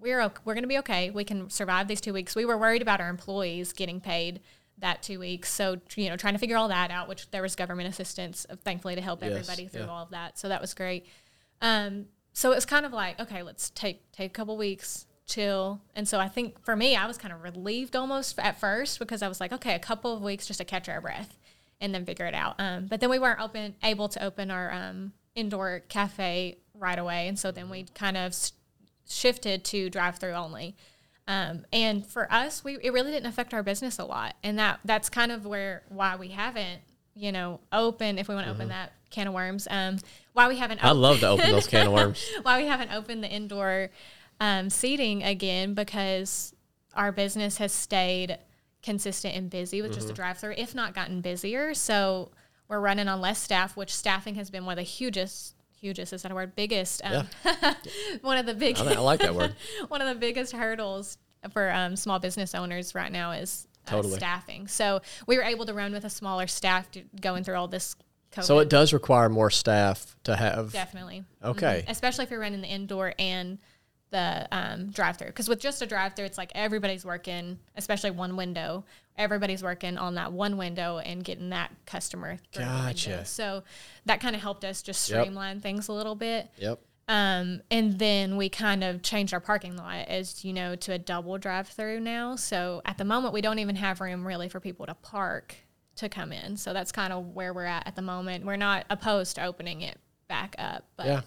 [0.00, 1.10] we're ok- we're going to be okay.
[1.10, 2.34] We can survive these two weeks.
[2.34, 4.40] We were worried about our employees getting paid
[4.78, 7.06] that two weeks, so you know, trying to figure all that out.
[7.08, 9.86] Which there was government assistance, uh, thankfully, to help Yes, everybody through yeah.
[9.88, 10.40] all of that.
[10.40, 11.06] So that was great.
[11.60, 15.80] Um, so it was kind of like, okay, let's take take a couple weeks, chill.
[15.94, 19.22] And so I think for me, I was kind of relieved almost at first because
[19.22, 21.38] I was like, okay, a couple of weeks just to catch our breath
[21.80, 22.54] and then figure it out.
[22.58, 27.28] Um, but then we weren't open able to open our um, indoor cafe right away,
[27.28, 28.52] and so then we kind of s-
[29.08, 30.76] shifted to drive through only.
[31.28, 34.80] Um, and for us, we it really didn't affect our business a lot, and that
[34.84, 36.80] that's kind of where why we haven't
[37.14, 39.68] you know open if we want to open that can of worms.
[39.70, 39.98] Um,
[40.32, 40.86] why we haven't Mm-hmm.
[40.86, 42.24] I love to open those can of worms.
[42.42, 43.90] why we haven't opened the indoor
[44.42, 46.52] um, seating again because
[46.94, 48.38] our business has stayed
[48.82, 50.00] consistent and busy with Mm-hmm.
[50.00, 51.74] just a drive through, if not gotten busier.
[51.74, 52.32] So
[52.68, 56.22] we're running on less staff, which staffing has been one of the hugest, hugest is
[56.22, 56.56] that a word?
[56.56, 57.28] Biggest, um,
[58.22, 59.54] one of the big, I, I like that word.
[59.88, 61.18] one of the biggest hurdles
[61.52, 64.14] for um, small business owners right now is uh, Totally.
[64.14, 64.66] staffing.
[64.66, 66.88] So we were able to run with a smaller staff
[67.20, 67.94] going through all this.
[68.32, 68.44] COVID.
[68.44, 70.72] So it does require more staff to have.
[70.72, 71.22] Definitely.
[71.44, 71.84] Okay.
[71.86, 71.90] Mhm.
[71.90, 73.58] Especially if you're running the indoor and
[74.12, 75.26] the um, drive through.
[75.28, 78.84] Because with just a drive through, it's like everybody's working, especially one window.
[79.18, 83.24] Everybody's working on that one window and getting that customer through Gotcha.
[83.24, 83.64] So
[84.06, 85.20] that kind of helped us just Yep.
[85.22, 86.48] streamline things a little bit.
[86.58, 86.78] Yep.
[87.08, 90.98] Um, and then we kind of changed our parking lot as you know to a
[90.98, 92.36] double drive through now.
[92.36, 95.56] So at the moment, we don't even have room really for people to park
[95.96, 96.56] to come in.
[96.56, 98.46] So that's kind of where we're at at the moment.
[98.46, 99.98] We're not opposed to opening it
[100.28, 101.20] back up, but Yeah.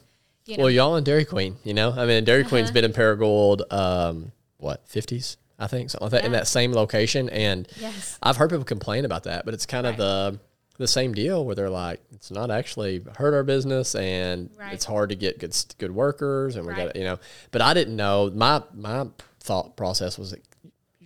[0.46, 2.74] You know, Well, y'all in Dairy Queen, you know, I mean, Dairy Queen's Uh-huh.
[2.74, 7.30] been in Paragould, um, what, 50s, I think, something like that, in that same location.
[7.30, 8.18] And Yes.
[8.22, 10.40] I've heard people complain about that, but it's kind of the
[10.78, 14.74] the same deal where they're like, it's not actually hurt our business, and Right.
[14.74, 16.88] it's hard to get good good workers, and we Right.
[16.88, 17.18] got you know.
[17.52, 19.08] But I didn't know my my
[19.40, 20.32] thought process was.
[20.32, 20.42] That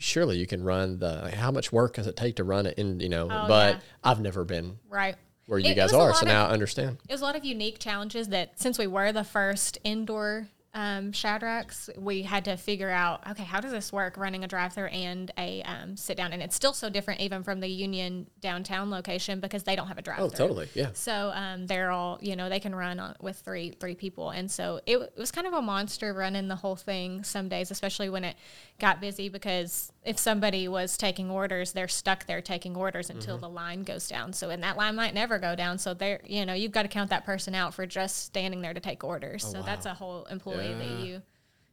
[0.01, 1.19] Surely you can run the.
[1.23, 2.77] like, How much work does it take to run it?
[2.79, 3.81] In you know, Oh, but yeah.
[4.03, 5.15] I've never been right.
[5.49, 6.97] Where you It- it guys a are, so of- now I understand.
[7.07, 11.11] It was a lot of unique challenges that since we were the first indoor um,
[11.11, 14.85] Shadrack's, we had to figure out okay, how does this work running a drive through
[14.87, 16.31] and a um, sit down?
[16.31, 19.97] And it's still so different even from the Union downtown location because they don't have
[19.97, 20.25] a drive through.
[20.27, 20.89] Oh, totally, yeah.
[20.93, 24.49] So um, they're all, you know, they can run on, with three three people, and
[24.49, 28.09] so it, it was kind of a monster running the whole thing some days, especially
[28.09, 28.35] when it
[28.79, 29.27] got busy.
[29.29, 33.41] Because if somebody was taking orders, they're stuck there taking orders until Mm-hmm.
[33.41, 34.33] the line goes down.
[34.33, 35.77] So and that line might never go down.
[35.77, 38.73] So they're, you know, you've got to count that person out for just standing there
[38.73, 39.43] to take orders.
[39.43, 40.77] so that's a whole employee Oh, Yeah.
[40.77, 41.21] that you,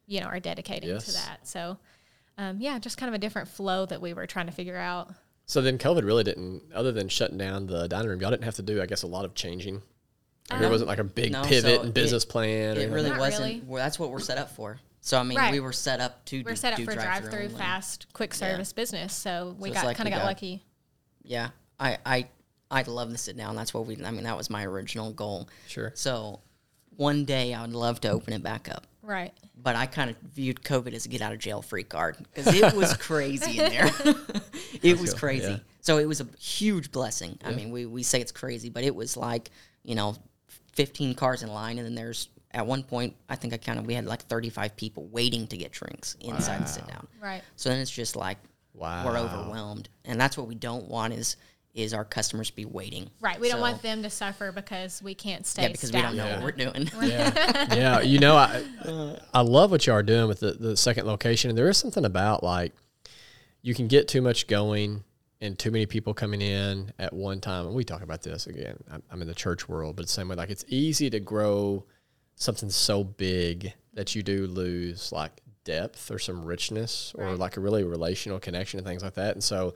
[0.07, 1.07] you know, are dedicating Yes.
[1.07, 1.47] to that.
[1.47, 1.79] So.
[2.39, 5.11] Um, yeah, just kind of a different flow that we were trying to figure out.
[5.47, 8.57] So then COVID really didn't, other than shutting down the dining room, y'all didn't have
[8.57, 9.81] to do, I guess, a lot of changing.
[10.51, 12.77] Like, there wasn't like a big no, pivot so and it- business plan.
[12.77, 13.43] or It really wasn't.
[13.43, 13.63] really.
[13.67, 14.79] Well, that's what we're set up for.
[15.01, 15.51] So I mean, Right.
[15.51, 16.43] we were set up to.
[16.43, 19.15] We're do, set up do for drive drive-through through, fast, quick service business.
[19.15, 20.63] So we it's got like kind of got got- lucky.
[21.23, 21.49] Yeah,
[21.81, 22.29] I I
[22.71, 23.57] I love to sit down.
[23.57, 23.97] That's what we.
[24.05, 25.49] I mean, that was my original goal.
[25.69, 25.91] Sure.
[25.95, 26.41] So
[26.97, 28.87] one day I would love to open it back up.
[29.03, 29.33] Right.
[29.63, 32.53] But I kind of viewed COVID as a get out of jail free card because
[32.55, 33.91] it was crazy in there.
[34.83, 35.53] it was crazy.
[35.53, 35.59] yeah.
[35.81, 37.39] So it was a huge blessing.
[37.45, 39.51] I mean, we, we say it's crazy, but it was like,
[39.85, 40.17] you know,
[40.75, 41.79] 15 cars in line.
[41.79, 45.07] And then there's, at one point, I think I counted, we had like 35 people
[45.07, 47.07] waiting to get drinks inside the sit down.
[47.23, 47.43] Right.
[47.55, 48.39] So then it's just like,
[48.75, 49.07] Wow.
[49.07, 49.89] we're overwhelmed.
[50.05, 51.37] And that's what we don't want is,
[51.77, 53.11] is our customers be waiting.
[53.21, 53.39] Right.
[53.39, 56.41] We don't want them to suffer because we can't stay Yeah, because we don't stagnant.
[56.41, 56.91] know what we're doing.
[57.11, 58.01] yeah, yeah.
[58.01, 58.63] You know, I
[59.33, 62.05] I love what you are doing with the, the second location, and there is something
[62.05, 62.73] about like
[63.61, 65.05] you can get too much going
[65.43, 67.67] and too many people coming in at one time.
[67.67, 68.79] And we talk about this again.
[68.91, 70.37] I'm, I'm in the church world, but same way.
[70.37, 71.85] Like it's easy to grow
[72.37, 77.39] something so big that you do lose like depth or some richness or Right.
[77.39, 79.35] like a really relational connection and things like that.
[79.35, 79.75] And so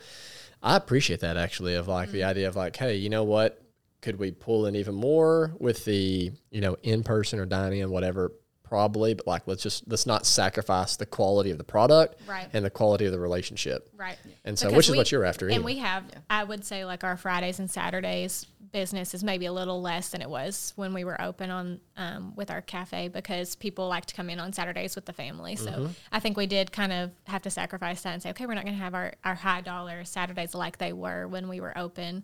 [0.62, 2.26] I appreciate that actually of like the mm.
[2.26, 3.60] idea of like, hey, you know what?
[4.00, 7.92] Could we pull in even more with the, you know, in person or dining and
[7.92, 8.32] whatever?
[8.70, 12.48] Probably, but like let's just let's not sacrifice the quality of the product Right.
[12.52, 13.90] and the quality of the relationship.
[13.96, 14.16] Right.
[14.44, 15.74] And so Because which is we- what you're after And anyway.
[15.74, 19.82] we have, I would say, like our Fridays and Saturdays business is maybe a little
[19.82, 23.88] less than it was when we were open on um, with our cafe because people
[23.88, 25.56] like to come in on Saturdays with the family.
[25.56, 25.86] So Mm-hmm.
[26.12, 28.62] I think we did kind of have to sacrifice that and say, okay, we're not
[28.64, 32.22] going to have our, our high dollar Saturdays like they were when we were open.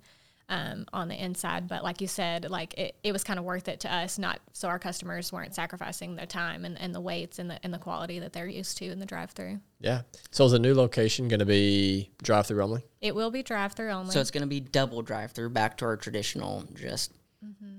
[0.49, 3.67] Um, on the inside, but like you said, like it, it was kind of worth
[3.67, 7.41] it to us, not so our customers weren't sacrificing their time and, and the weights
[7.41, 9.59] and the and the quality that they're used to in the drive through.
[9.81, 10.03] yeah.
[10.31, 12.85] So is the new location going to be drive through only?
[13.01, 14.13] It will be drive through only.
[14.13, 17.11] So it's going to be double drive through, back to our traditional, just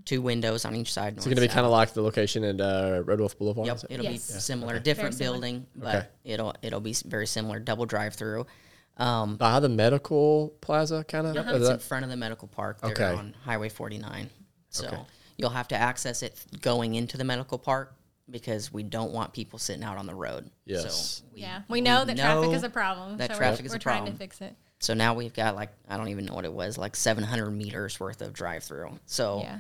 [0.03, 1.13] two windows on each side.
[1.15, 3.67] It's going to be kind of like the location at uh, Red Wolf Boulevard.
[3.67, 3.87] Yep, it?
[3.91, 4.27] it'll Yes.
[4.27, 4.39] be Yeah.
[4.39, 5.35] similar, different similar.
[5.37, 6.07] building, but Okay.
[6.25, 8.45] it'll it'll be very similar, double drive through.
[8.97, 11.35] Um, By the medical plaza, kind of.
[11.35, 13.03] it's in front of the medical park there Okay.
[13.13, 14.29] on Highway 49.
[14.69, 14.99] So Okay.
[15.37, 17.93] you'll have to access it going into the medical park
[18.29, 20.49] because we don't want people sitting out on the road.
[20.65, 20.95] Yes.
[21.19, 23.17] So we, Yeah, we know that traffic is a problem.
[23.17, 24.55] that so traffic we're, is a we're trying to fix it.
[24.79, 27.99] So now we've got like I don't even know what it was, like 700 meters
[27.99, 28.99] worth of drive through.
[29.05, 29.59] So Yeah,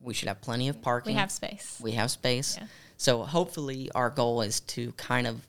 [0.00, 1.14] we should have plenty of parking.
[1.14, 1.78] we have space.
[1.82, 2.56] we have space.
[2.58, 2.66] Yeah.
[2.96, 5.48] So hopefully our goal is to kind of get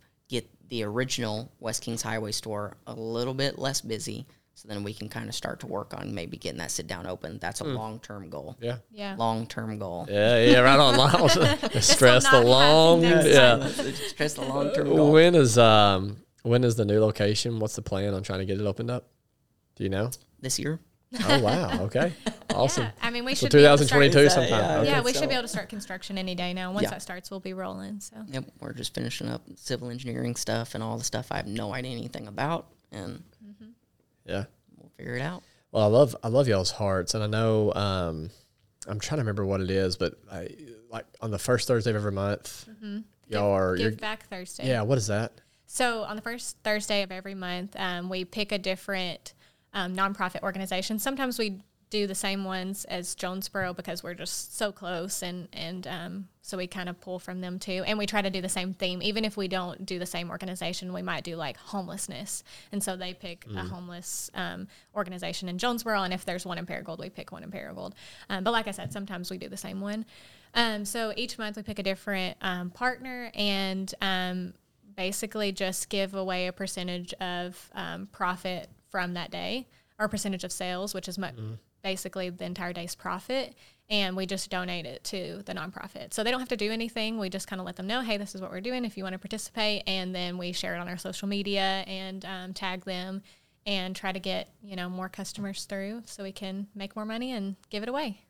[0.70, 4.26] the original West Kings Highway store a little bit less busy
[4.58, 7.06] so then we can kind of start to work on maybe getting that sit down
[7.06, 7.40] open.
[7.40, 8.56] That's a long-term goal.
[8.62, 8.78] Yeah.
[8.90, 9.16] Yeah.
[9.18, 10.08] Long term goal.
[10.10, 10.96] Yeah, yeah, right on.
[10.98, 11.72] line.
[11.82, 13.02] Stress the long.
[13.02, 13.68] next Yeah.
[14.08, 15.12] stress the long term goal.
[15.12, 17.60] When is um when is the new location?
[17.60, 19.08] What's the plan on trying to get it opened up?
[19.76, 20.10] Do you know?
[20.40, 20.80] This year.
[21.28, 21.84] Oh wow.
[21.84, 22.14] Okay.
[22.54, 22.84] Awesome.
[22.84, 24.50] Yeah, I mean, we So should be able to start- 2022 Is sometime.
[24.60, 24.90] yeah, Okay.
[24.92, 26.72] Yeah, we so- should be able to start construction any day now.
[26.72, 26.92] Once Yeah.
[26.92, 28.00] that starts, we'll be rolling.
[28.00, 28.46] So Yep.
[28.62, 31.92] We're just finishing up civil engineering stuff and all the stuff I have no idea
[31.92, 33.24] anything about and
[34.26, 34.46] Yeah.
[34.78, 35.44] we'll figure it out.
[35.72, 38.30] Well, I love I love y'all's hearts, and I know um,
[38.88, 40.48] I'm trying to remember what it is, but I,
[40.90, 42.70] like on the first Thursday of every month,
[43.28, 44.68] y'all are you're, give back Thursday.
[44.70, 44.82] yeah.
[44.84, 45.34] What is that?
[45.66, 49.34] So on the first Thursday of every month, um, we pick a different
[49.76, 51.04] um, nonprofit organizations.
[51.04, 51.62] Sometimes we
[51.92, 56.58] do the same ones as Jonesboro because we're just so close, and and um, so
[56.58, 57.84] we kind of pull from them too.
[57.86, 60.32] And we try to do the same theme, even if we don't do the same
[60.32, 60.94] organization.
[60.94, 66.02] We might do like homelessness, and so they pick a homeless um, organization in Jonesboro,
[66.02, 67.94] and if there's one in Paragould, we pick one in Paragould.
[68.30, 70.06] Um, but like I said, sometimes we do the same one.
[70.54, 74.54] Um, so each month we pick a different um, partner, and um,
[74.96, 79.68] basically just give away a percentage of um, profit from that day
[80.00, 81.28] or percentage of sales, which is mu-
[81.84, 83.54] basically the entire day's profit.
[83.90, 86.14] And we just donate it to the nonprofit.
[86.14, 87.20] So they don't have to do anything.
[87.20, 89.04] We just kind of let them know, hey, this is what we're doing if you
[89.04, 89.84] want to participate.
[89.86, 93.22] And then we share it on our social media and um, tag them
[93.66, 97.34] and try to get, you know, more customers through so we can make more money
[97.34, 98.22] and give it away.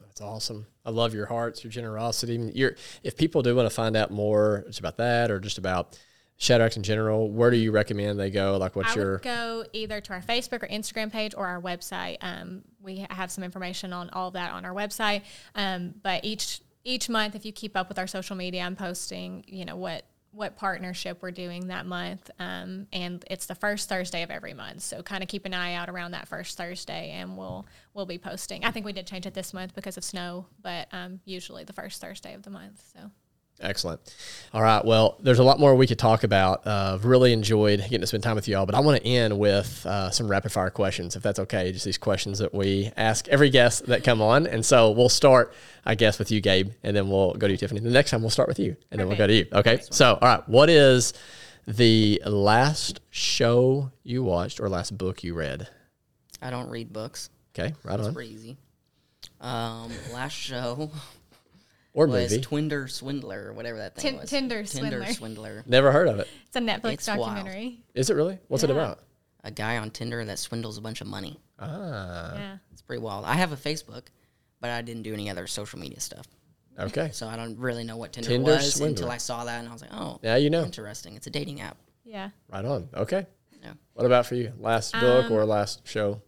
[0.00, 0.64] That's awesome.
[0.86, 2.36] I love your hearts, your generosity.
[2.54, 5.98] Your if people do want to find out more just about that or just about
[6.36, 8.56] Shadrack's in general, where do you recommend they go?
[8.56, 11.60] Like, what's I your would go either to our Facebook or Instagram page or our
[11.60, 12.16] website.
[12.20, 15.22] Um, we have some information on all of that on our website.
[15.54, 19.44] Um, but each each month, if you keep up with our social media, I'm posting,
[19.46, 22.28] you know, what what partnership we're doing that month.
[22.40, 24.82] Um, and it's the first Thursday of every month.
[24.82, 27.64] So kind of keep an eye out around that first Thursday, and we'll
[27.94, 28.64] we'll be posting.
[28.64, 31.72] I think we did change it this month because of snow, but um, usually the
[31.72, 32.82] first Thursday of the month.
[32.92, 33.10] So.
[33.60, 34.00] Excellent.
[34.52, 34.84] All right.
[34.84, 36.66] Well, there's a lot more we could talk about.
[36.66, 39.38] Uh, I've really enjoyed getting to spend time with y'all, but I want to end
[39.38, 41.72] with uh, some rapid fire questions, if that's okay.
[41.72, 44.46] Just these questions that we ask every guest that come on.
[44.46, 47.56] And so we'll start, I guess, with you, Gabe, and then we'll go to you,
[47.56, 47.80] Tiffany.
[47.80, 49.46] The next time we'll start with you, and then we'll go to you.
[49.52, 49.80] Okay.
[49.90, 50.48] So, all right.
[50.48, 51.14] What is
[51.66, 55.68] the last show you watched or last book you read?
[56.42, 57.30] I don't read books.
[57.58, 57.72] Okay.
[57.84, 58.14] Right It's on.
[58.14, 58.56] pretty easy.
[59.40, 60.90] Um, last show
[61.94, 62.42] Or was movie.
[62.44, 64.28] Twinder Swindler or whatever that thing Tin- was.
[64.30, 65.12] Tinder Tinder Swindler.
[65.12, 65.62] Swindler.
[65.66, 66.28] Never heard of it.
[66.46, 67.20] It's a Netflix It's wild.
[67.20, 67.84] documentary.
[67.94, 68.38] Is it really?
[68.48, 68.76] What's it Yeah.
[68.76, 69.00] about?
[69.44, 71.38] A guy on Tinder that swindles a bunch of money.
[71.58, 72.34] Ah.
[72.34, 72.56] Yeah.
[72.72, 73.24] It's pretty wild.
[73.24, 74.04] I have a Facebook,
[74.60, 76.26] but I didn't do any other social media stuff.
[76.78, 77.10] Okay.
[77.12, 78.88] So I don't really know what Tinder, Tinder was Swindler.
[78.90, 80.64] until I saw that and I was like, oh, Now you know.
[80.64, 81.14] interesting.
[81.14, 81.76] It's a dating app.
[82.04, 82.30] Yeah.
[82.48, 82.88] Right on.
[82.94, 83.26] Okay.
[83.62, 83.74] Yeah.
[83.92, 84.52] What about for you?
[84.58, 86.20] Last book Um, or last show?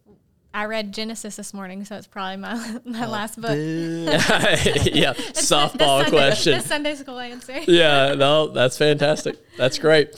[0.57, 3.51] I read Genesis this morning, so it's probably my my last book.
[3.55, 6.57] yeah, softball Sunday, question.
[6.57, 7.59] The Sunday school answer.
[7.67, 9.35] Yeah, no, that's fantastic.
[9.55, 10.15] That's great.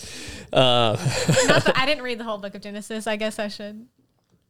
[0.54, 0.96] Uh,
[1.46, 3.06] Not that- I didn't read the whole book of Genesis.
[3.06, 3.86] I guess I should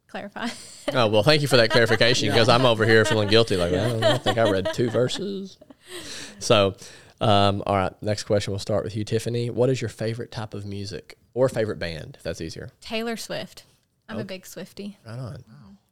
[0.06, 0.46] clarify.
[0.92, 3.56] oh well, thank you for that clarification because I'm over here feeling guilty.
[3.56, 5.58] Like well, I think I read two verses.
[6.38, 6.76] So,
[7.20, 8.00] um, all right.
[8.00, 8.52] Next question.
[8.52, 9.50] We'll start with you, Tiffany.
[9.50, 12.14] What is your favorite type of music or favorite band?
[12.16, 12.70] If that's easier.
[12.80, 13.64] Taylor Swift.
[14.08, 14.98] I'm a big Swifty.
[15.06, 15.44] Right on.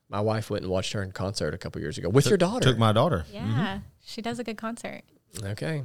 [0.09, 2.65] My wife went and watched her in concert a couple years ago with your daughter.
[2.71, 3.25] Took my daughter.
[3.33, 5.03] Yeah, she does a good concert.
[5.43, 5.83] okay.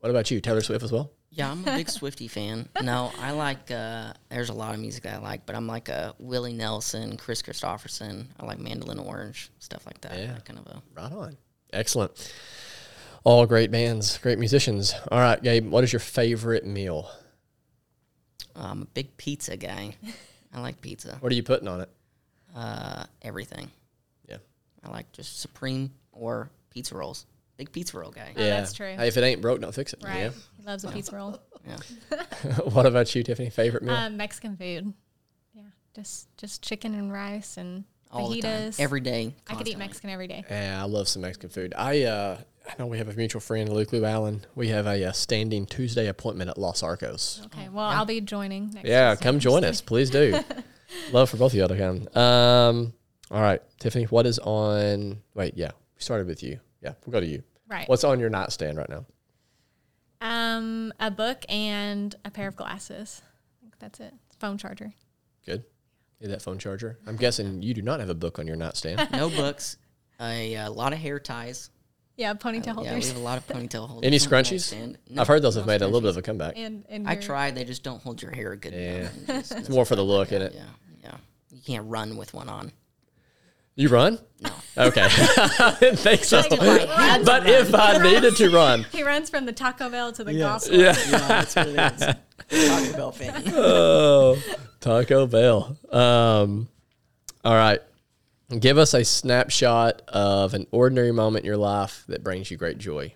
[0.00, 1.10] What about you, Taylor Swift as well?
[1.30, 2.68] Yeah, I'm a big Swifty fan.
[2.82, 3.70] No, I like.
[3.70, 7.16] Uh, there's a lot of music that I like, but I'm like a Willie Nelson,
[7.16, 8.26] Kris Kristofferson.
[8.38, 10.18] I like Mandolin Orange, stuff like that.
[10.18, 10.26] Yeah.
[10.32, 10.82] That kind of a.
[10.96, 11.36] Right on.
[11.72, 12.32] Excellent.
[13.22, 14.94] All great bands, great musicians.
[15.10, 17.10] All right, Gabe, what is your favorite meal?
[18.56, 19.94] I'm a big pizza guy.
[20.52, 21.16] I like pizza.
[21.20, 21.90] What are you putting on it?
[22.54, 23.70] Uh, everything.
[24.28, 24.38] Yeah.
[24.84, 27.26] I like just supreme or pizza rolls.
[27.56, 28.32] Big pizza roll guy.
[28.36, 28.94] Oh, that's true.
[28.96, 30.02] Hey, if it ain't broke, don't fix it.
[30.02, 30.32] Right.
[30.56, 31.38] He loves a pizza roll.
[31.68, 31.76] Yeah.
[32.10, 32.54] Yeah.
[32.72, 33.50] what about you, Tiffany?
[33.50, 33.94] Favorite meal?
[33.94, 34.94] Um, Mexican food.
[35.52, 38.50] Yeah, just just chicken and rice and All the time.
[38.70, 38.80] fajitas.
[38.80, 39.34] Every day.
[39.46, 39.76] I could eat.
[39.76, 40.42] Mexican every day.
[40.48, 41.74] yeah, I love some Mexican food.
[41.76, 44.46] I uh, I know we have a mutual friend, Luke Lou Allen.
[44.54, 47.42] We have a, uh standing Tuesday appointment at Los Arcos.
[47.46, 49.22] Okay, well, I'll be joining next Yeah, Tuesday.
[49.24, 50.40] come join us, please do.
[51.12, 52.08] Love for both of y'all to come.
[52.20, 52.92] Um,
[53.30, 55.20] all right, Tiffany, what is on?
[55.34, 56.58] Wait, yeah, we started with you.
[56.82, 57.42] Yeah, we'll go to you.
[57.68, 57.88] Right.
[57.88, 59.06] What's on your nightstand right now?
[60.20, 63.22] Um, a book and a pair of glasses.
[63.24, 64.12] I think that's it.
[64.38, 64.92] Phone charger.
[65.46, 65.64] Good.
[66.20, 66.98] Need that phone charger.
[67.06, 69.08] I'm guessing you do not have a book on your nightstand.
[69.12, 69.76] No books.
[70.20, 71.70] A, uh lot of hair ties.
[72.20, 74.06] Yeah, ponytail Yeah, we have a lot of ponytail holders.
[74.06, 74.94] Any scrunchies?
[75.08, 76.52] No, I've heard those have no made a little bit of a comeback.
[76.56, 77.54] and and I tried.
[77.54, 78.78] They just don't hold your hair good Yeah.
[78.78, 79.12] enough.
[79.26, 80.52] just- It's more for the look, isn't it?
[80.54, 80.64] yeah,
[81.02, 81.14] yeah.
[81.50, 82.72] You can't run with one on.
[83.74, 84.18] You run?
[84.40, 84.50] No.
[84.78, 85.06] Okay.
[85.10, 86.38] I didn't think so.
[86.38, 89.88] If I had to But if I needed to run, He runs from the Taco
[89.90, 90.68] Bell to the Yes.
[90.68, 90.76] gospel.
[90.78, 90.94] yeah.
[91.10, 91.92] yeah, that's what it
[92.50, 92.68] is.
[92.68, 93.42] Taco Bell fan.
[93.54, 94.38] Oh,
[94.80, 95.76] Taco Bell.
[95.90, 96.68] Um,
[97.44, 97.80] all right.
[98.58, 102.78] Give us a snapshot of an ordinary moment in your life that brings you great
[102.78, 103.14] joy.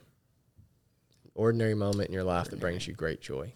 [1.35, 3.53] Ordinary moment in your life that brings you great joy.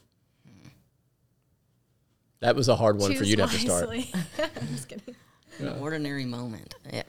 [2.40, 3.88] That was a hard one for you to have to start.
[3.88, 4.10] wisely.
[4.38, 5.14] I'm just kidding.
[5.58, 6.74] An ordinary moment.
[6.92, 7.02] Yeah,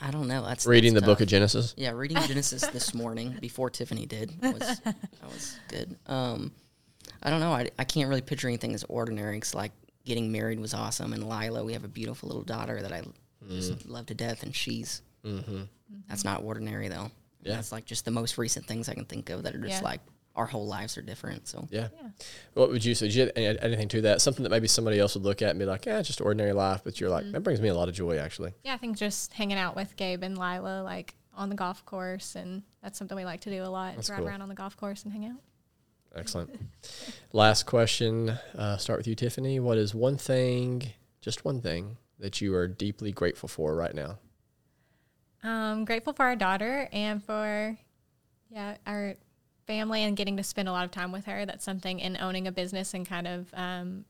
[0.00, 0.44] I don't know.
[0.44, 1.24] That's Reading the that's book tough.
[1.24, 1.74] of Genesis.
[1.76, 5.96] Yeah, reading Genesis this morning before Tiffany did was that was good.
[6.06, 6.52] Um,
[7.22, 7.52] I don't know.
[7.52, 9.38] I, I can't really picture anything as ordinary.
[9.40, 9.72] Cause like
[10.04, 13.02] getting married was awesome, and Lila, we have a beautiful little daughter that I
[13.42, 13.48] Mm.
[13.56, 15.02] just love to death, and she's
[16.08, 16.94] that's not ordinary though.
[16.96, 17.48] Mm-hmm.
[17.48, 17.56] Yeah.
[17.56, 19.88] that's like just the most recent things I can think of that are just Yeah.
[19.88, 20.00] like
[20.36, 21.46] our whole lives are different.
[21.46, 21.88] So Yeah.
[22.54, 23.06] What would you say?
[23.08, 24.20] Did you add anything to that?
[24.22, 26.80] Something that maybe somebody else would look at and be like, yeah, just ordinary life.
[26.84, 28.52] But you're like, that brings me a lot of joy, actually.
[28.64, 32.34] Yeah, I think just hanging out with Gabe and Lila, like on the golf course,
[32.34, 33.94] and that's something we like to do a lot.
[33.94, 34.28] That's ride cool.
[34.28, 35.38] around on the golf course and hang out.
[36.16, 36.50] Excellent.
[37.32, 38.30] Last question.
[38.56, 39.60] Uh, start with you, Tiffany.
[39.60, 40.82] What is one thing,
[41.20, 44.16] just one thing, that you are deeply grateful for right now?
[45.42, 47.76] Um, grateful for our daughter and for
[48.48, 49.16] yeah our
[49.66, 51.44] family and getting to spend a lot of time with her.
[51.44, 54.06] That's something in owning a business and kind of um,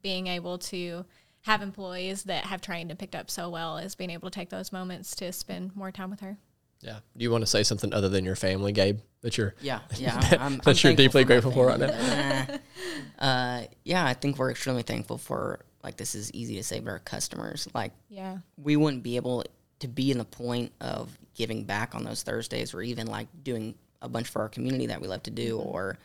[0.00, 1.04] being able to
[1.42, 4.48] have employees that have trained and picked up so well is being able to take
[4.48, 6.38] those moments to spend more time with her.
[6.80, 7.00] Yeah.
[7.18, 9.00] Do you want to say something other than your family, Gabe?
[9.20, 12.46] That you're yeah, yeah, That- I'm, I'm that you're deeply my grateful for right now.
[13.18, 16.90] Uh, yeah, I think we're extremely thankful for like this is easy to say, but
[16.90, 19.44] our customers like Yeah, we wouldn't be able
[19.80, 23.74] to be in the point of giving back on those Thursdays or even like doing
[24.02, 25.68] a bunch for our community that we love to do Mm-hmm.
[25.68, 25.98] or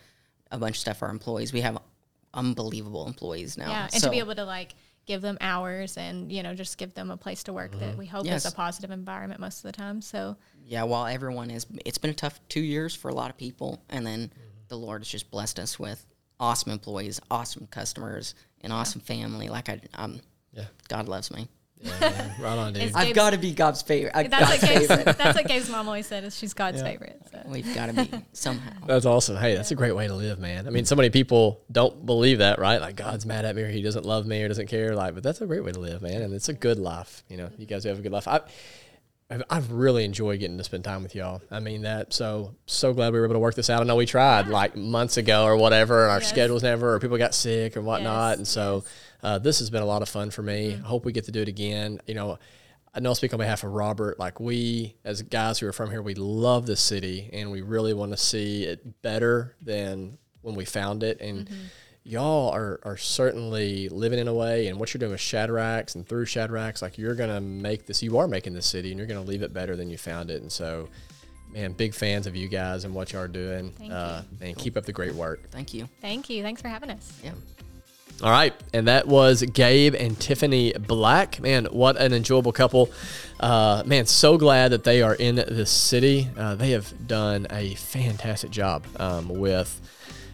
[0.52, 1.52] a bunch of stuff for our employees.
[1.52, 1.78] We have
[2.32, 3.68] unbelievable employees now.
[3.70, 4.74] yeah, and So, to be able to like
[5.06, 8.06] give them hours and you know just give them a place to work that we
[8.06, 8.44] hope Yes.
[8.46, 10.00] is a positive environment most of the time.
[10.00, 13.36] So yeah, while everyone has, it's been a tough two years for a lot of
[13.36, 13.82] people.
[13.90, 14.68] And then Mm-hmm.
[14.68, 16.06] the Lord has just blessed us with
[16.40, 18.34] awesome employees, awesome customers,
[18.64, 19.48] an awesome family.
[19.48, 20.20] Like I, um,
[20.52, 20.64] Yeah.
[20.88, 21.48] God loves me.
[21.80, 22.82] yeah, right on, dude.
[22.82, 24.12] It's- I've Gabe's- got to be God's favorite.
[24.14, 25.18] that's God's what Gabe's, favorite.
[25.18, 27.20] that's what Gabe's mom always said is she's God's favorite.
[27.30, 27.42] So.
[27.46, 28.70] We've got to be somehow.
[28.86, 29.36] That's awesome.
[29.36, 30.66] Hey, that's a great way to live, man.
[30.66, 32.80] I mean, so many people don't believe that, right?
[32.80, 34.94] Like God's mad at me or he doesn't love me or doesn't care.
[34.94, 36.22] Like, but that's a great way to live, man.
[36.22, 37.22] And it's a good life.
[37.28, 38.26] You know, you guys have a good life.
[38.28, 38.40] I,
[39.30, 41.40] I've, I've really enjoyed getting to spend time with y'all.
[41.50, 42.12] I mean that.
[42.12, 43.80] So, so glad we were able to work this out.
[43.80, 46.28] I know we tried like months ago or whatever, and our Yes.
[46.28, 48.32] schedules never, or people got sick or whatnot.
[48.32, 48.84] Yes, And so,
[49.22, 50.74] uh, this has been a lot of fun for me.
[50.74, 52.00] I hope we get to do it again.
[52.06, 52.38] You know,
[52.94, 54.18] I know I'll speak on behalf of Robert.
[54.18, 57.94] Like we, as guys who are from here, we love the city and we really
[57.94, 61.20] want to see it better than when we found it.
[61.22, 61.48] And
[62.04, 66.06] y'all are, are certainly living in a way, and what you're doing with Shadrack's and
[66.06, 68.02] through Shadrack's, like you're gonna make this.
[68.02, 70.42] You are making this city, and you're gonna leave it better than you found it.
[70.42, 70.88] And so,
[71.52, 73.72] man, big fans of you guys and what y'all are doing.
[73.72, 75.50] Thank uh, And keep up the great work.
[75.50, 75.88] Thank you.
[76.00, 76.42] Thank you.
[76.42, 77.12] Thanks for having us.
[77.24, 77.32] Yeah.
[78.22, 81.40] All right, and that was Gabe and Tiffany Black.
[81.40, 82.90] Man, what an enjoyable couple.
[83.40, 86.28] Uh, man, so glad that they are in this city.
[86.36, 89.80] Uh, they have done a fantastic job um, with,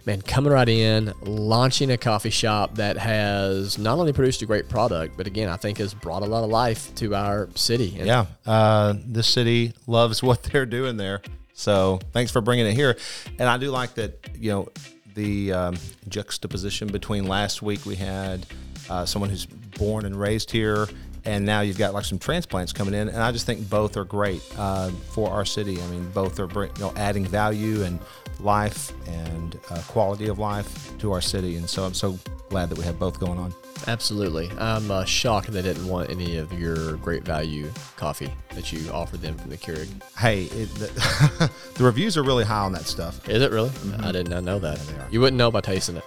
[0.07, 4.69] man, coming right in, launching a coffee shop that has not only produced a great
[4.69, 7.97] product, but again, I think has brought a lot of life to our city.
[7.99, 11.23] And Yeah, uh, this city loves what they're doing there.
[11.53, 12.97] So thanks for bringing it here.
[13.39, 14.69] And I do like that, you know,
[15.15, 15.77] the um,
[16.09, 18.47] juxtaposition between last week we had
[18.89, 20.89] uh, someone who's born and raised here,
[21.25, 23.09] and now you've got like some transplants coming in.
[23.09, 25.81] And I just think both are great uh, for our city.
[25.81, 27.99] I mean, both are you know adding value and
[28.41, 31.57] life and uh, quality of life to our city.
[31.57, 32.19] And so I'm so
[32.49, 33.55] glad that we have both going on.
[33.87, 34.51] Absolutely.
[34.59, 39.23] I'm uh, shocked they didn't want any of your great value coffee that you offered
[39.23, 39.89] them from the Keurig.
[40.19, 43.27] Hey, it, the, the reviews are really high on that stuff.
[43.29, 43.71] Is it really?
[44.01, 44.81] I did not know that.
[45.11, 46.05] You wouldn't know by tasting it.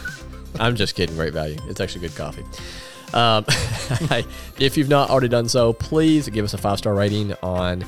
[0.60, 1.16] I'm just kidding.
[1.16, 1.58] Great value.
[1.68, 2.44] It's actually good coffee.
[3.14, 3.44] Um,
[4.58, 7.84] if you've not already done so, please give us a five star rating on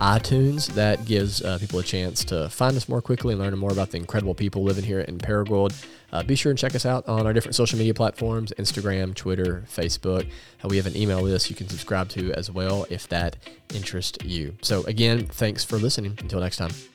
[0.00, 0.66] iTunes.
[0.74, 3.90] That gives uh, people a chance to find us more quickly and learn more about
[3.90, 5.74] the incredible people living here in Paragould.
[6.12, 9.64] Uh, be sure and check us out on our different social media platforms Instagram, Twitter,
[9.68, 10.28] Facebook.
[10.62, 13.36] Uh, we have an email list you can subscribe to as well if that
[13.74, 14.56] interests you.
[14.62, 16.16] So, again, thanks for listening.
[16.20, 16.93] Until next time.